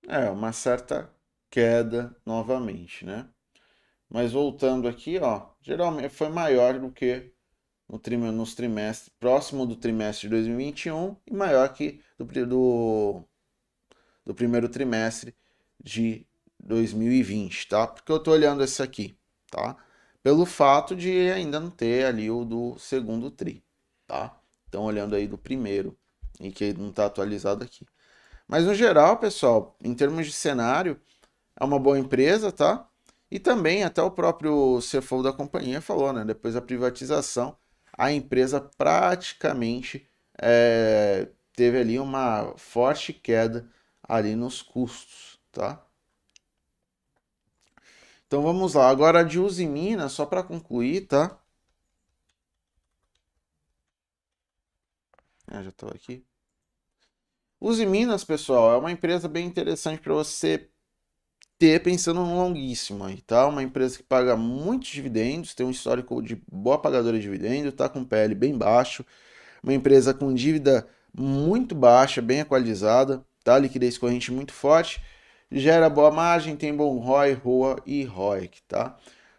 [0.08, 1.12] É, uma certa
[1.50, 3.28] queda novamente, né?
[4.08, 7.35] Mas voltando aqui, ó, geralmente foi maior do que
[7.88, 8.56] no trim, nos
[9.20, 13.24] próximo do trimestre de 2021 e maior que do, do,
[14.24, 15.34] do primeiro trimestre
[15.82, 16.26] de
[16.60, 17.86] 2020, tá?
[17.86, 19.16] Porque eu tô olhando esse aqui,
[19.50, 19.76] tá?
[20.22, 23.64] Pelo fato de ainda não ter ali o do segundo tri,
[24.06, 24.36] tá?
[24.68, 25.96] Então olhando aí do primeiro
[26.40, 27.86] e que não tá atualizado aqui.
[28.48, 31.00] Mas no geral, pessoal, em termos de cenário,
[31.58, 32.88] é uma boa empresa, tá?
[33.30, 36.24] E também até o próprio CFO da companhia falou, né?
[36.24, 37.56] Depois da privatização,
[37.96, 40.08] a empresa praticamente
[40.40, 43.68] é, teve ali uma forte queda
[44.02, 45.84] ali nos custos, tá?
[48.26, 51.38] Então vamos lá, agora de Uzi Minas, só para concluir, tá?
[55.48, 56.24] Ah, já estou aqui.
[57.60, 60.70] Uzi Minas, pessoal, é uma empresa bem interessante para você
[61.58, 63.46] ter pensando no longuíssimo aí, tá?
[63.46, 67.88] Uma empresa que paga muitos dividendos, tem um histórico de boa pagadora de dividendos, tá
[67.88, 69.04] com PL bem baixo,
[69.62, 73.58] uma empresa com dívida muito baixa, bem equalizada, tá?
[73.58, 75.02] Liquidez corrente muito forte,
[75.50, 78.96] gera boa margem, tem bom ROI, ROA e ROIC, tá?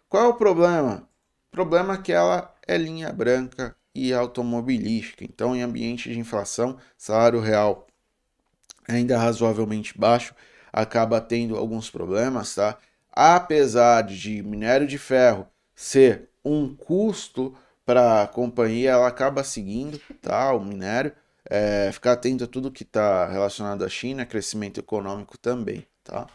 [0.10, 1.08] Qual é o problema?
[1.50, 6.78] O problema é que ela é linha branca e automobilística, então em ambiente de inflação,
[6.98, 7.88] salário real
[8.88, 10.34] ainda razoavelmente baixo,
[10.72, 12.78] acaba tendo alguns problemas, tá?
[13.12, 17.56] Apesar de minério de ferro ser um custo
[17.86, 20.54] para a companhia, ela acaba seguindo, tá?
[20.54, 21.14] O minério,
[21.46, 26.28] é, ficar atento a tudo que está relacionado à China, crescimento econômico também, tá?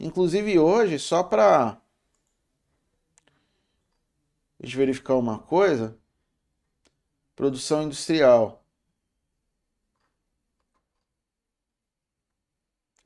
[0.00, 1.78] Inclusive hoje, só para
[4.64, 5.96] gente verificar uma coisa,
[7.36, 8.64] produção industrial.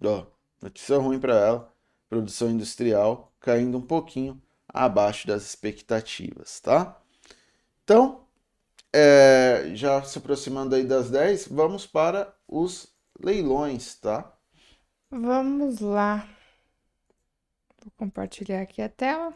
[0.02, 0.26] Ó,
[0.62, 1.74] notícia ruim para ela,
[2.08, 7.00] produção industrial caindo um pouquinho abaixo das expectativas, tá?
[7.84, 8.26] Então,
[8.92, 14.32] é, já se aproximando aí das 10, vamos para os leilões, tá?
[15.10, 16.28] Vamos lá.
[17.82, 19.34] Vou compartilhar aqui a tela.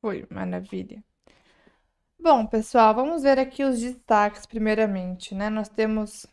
[0.00, 1.02] Foi, maravilha.
[2.24, 5.50] Bom, pessoal, vamos ver aqui os destaques primeiramente, né?
[5.50, 6.26] Nós temos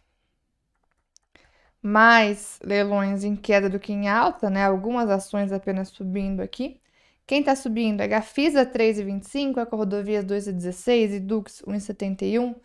[1.81, 4.63] mais leilões em queda do que em alta, né?
[4.65, 6.79] Algumas ações apenas subindo aqui.
[7.27, 12.55] Quem está subindo é Gafisa 3,25, Ecorodovias 2,16 e Dux 1,71.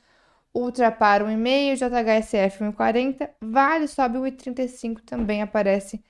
[0.54, 3.28] Ultrapar 1,5, JHSF 1,40.
[3.40, 6.00] Vale sobe 1,35 também aparece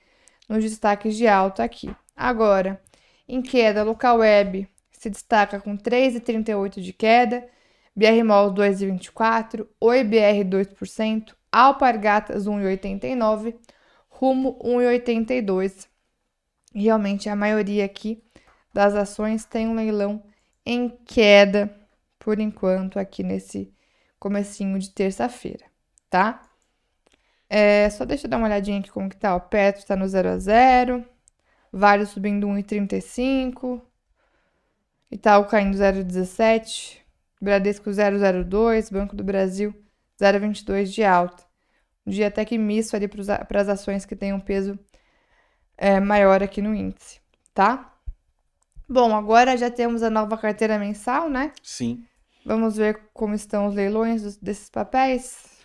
[0.47, 1.89] nos destaques de alta aqui.
[2.15, 2.79] Agora,
[3.27, 7.47] em queda, Local Web se destaca com 3,38 de queda,
[7.95, 13.55] BRMOL 2,24, OIBR 2%, Alpargatas 1,89,
[14.09, 15.87] Rumo 1,82.
[16.73, 18.21] Realmente a maioria aqui
[18.73, 20.23] das ações tem um leilão
[20.65, 21.73] em queda
[22.19, 23.73] por enquanto aqui nesse
[24.19, 25.65] comecinho de terça-feira,
[26.09, 26.41] tá?
[27.49, 30.07] É, só deixa eu dar uma olhadinha aqui como que tá, o Petro tá no
[30.07, 31.05] 0 a 0,
[31.71, 33.81] Vale subindo 1,35,
[35.11, 36.97] Itaú caindo 0,17,
[37.41, 39.73] Bradesco 0,02, Banco do Brasil
[40.19, 41.43] 0,22 de alta.
[42.05, 44.77] Um dia até que misto ali para as ações que têm um peso
[45.77, 47.19] é, maior aqui no índice,
[47.53, 47.93] tá?
[48.89, 51.51] Bom, agora já temos a nova carteira mensal, né?
[51.61, 52.05] Sim.
[52.45, 55.57] Vamos ver como estão os leilões dos, desses papéis.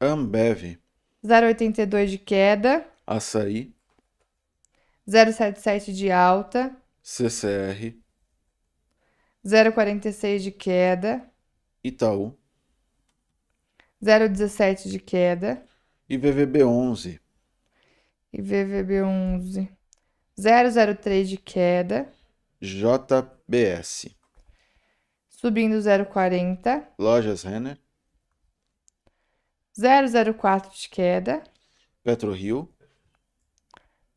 [0.00, 0.78] Ambev.
[1.24, 2.86] 0,82 de queda.
[3.04, 3.74] Açaí.
[5.08, 6.76] 0,77 de alta.
[7.02, 7.96] CCR.
[9.48, 11.26] 0,46 de queda.
[11.82, 12.38] Itaú.
[14.02, 15.64] 0,17 de queda.
[16.06, 17.18] E VVB11.
[18.30, 19.68] E VVB11.
[20.38, 22.12] 0,03 de queda.
[22.60, 24.14] JBS.
[25.30, 26.86] Subindo 0,40.
[26.98, 27.80] Lojas Renner.
[29.78, 31.42] 0,04 de queda.
[32.04, 32.68] PetroRio.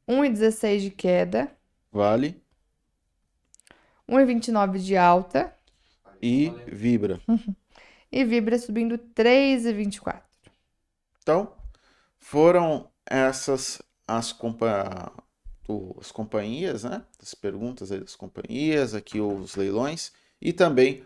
[0.08, 1.58] 1,16 de queda.
[1.90, 2.42] Vale.
[4.12, 5.56] 1,29 de alta.
[6.22, 7.20] E Vibra.
[8.12, 10.22] e Vibra subindo 3,24.
[11.22, 11.54] Então,
[12.20, 15.12] foram essas as, compa
[16.00, 17.02] as companhias, né?
[17.22, 20.12] As perguntas aí das companhias, aqui os leilões
[20.42, 21.06] e também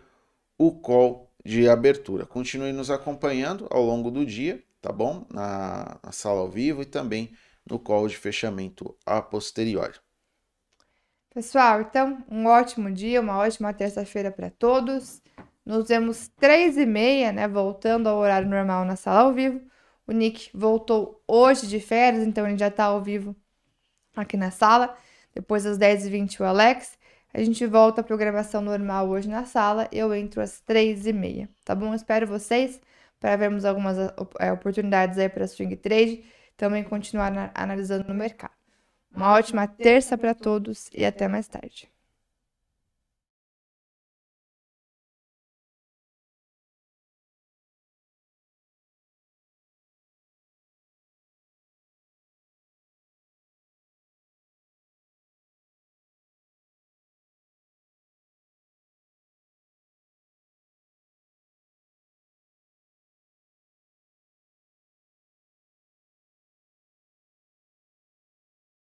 [0.58, 2.26] o call de abertura.
[2.26, 5.24] Continue nos acompanhando ao longo do dia, tá bom?
[5.30, 7.32] Na, na sala ao vivo e também
[7.64, 9.94] no call de fechamento a posteriori.
[11.36, 15.20] Pessoal, então, um ótimo dia, uma ótima terça-feira para todos.
[15.66, 17.46] Nos vemos três e meia, né?
[17.46, 19.60] Voltando ao horário normal na sala ao vivo.
[20.06, 23.36] O Nick voltou hoje de férias, então ele já está ao vivo
[24.16, 24.96] aqui na sala.
[25.34, 26.98] Depois das 10h20 o Alex.
[27.34, 29.88] A gente volta à programação normal hoje na sala.
[29.92, 31.92] Eu entro às 3h30, tá bom?
[31.94, 32.80] Espero vocês
[33.20, 33.98] para vermos algumas
[34.40, 36.24] é, oportunidades aí para swing trade.
[36.56, 38.55] Também continuar analisando no mercado.
[39.16, 41.88] Uma ótima terça para todos e até mais tarde.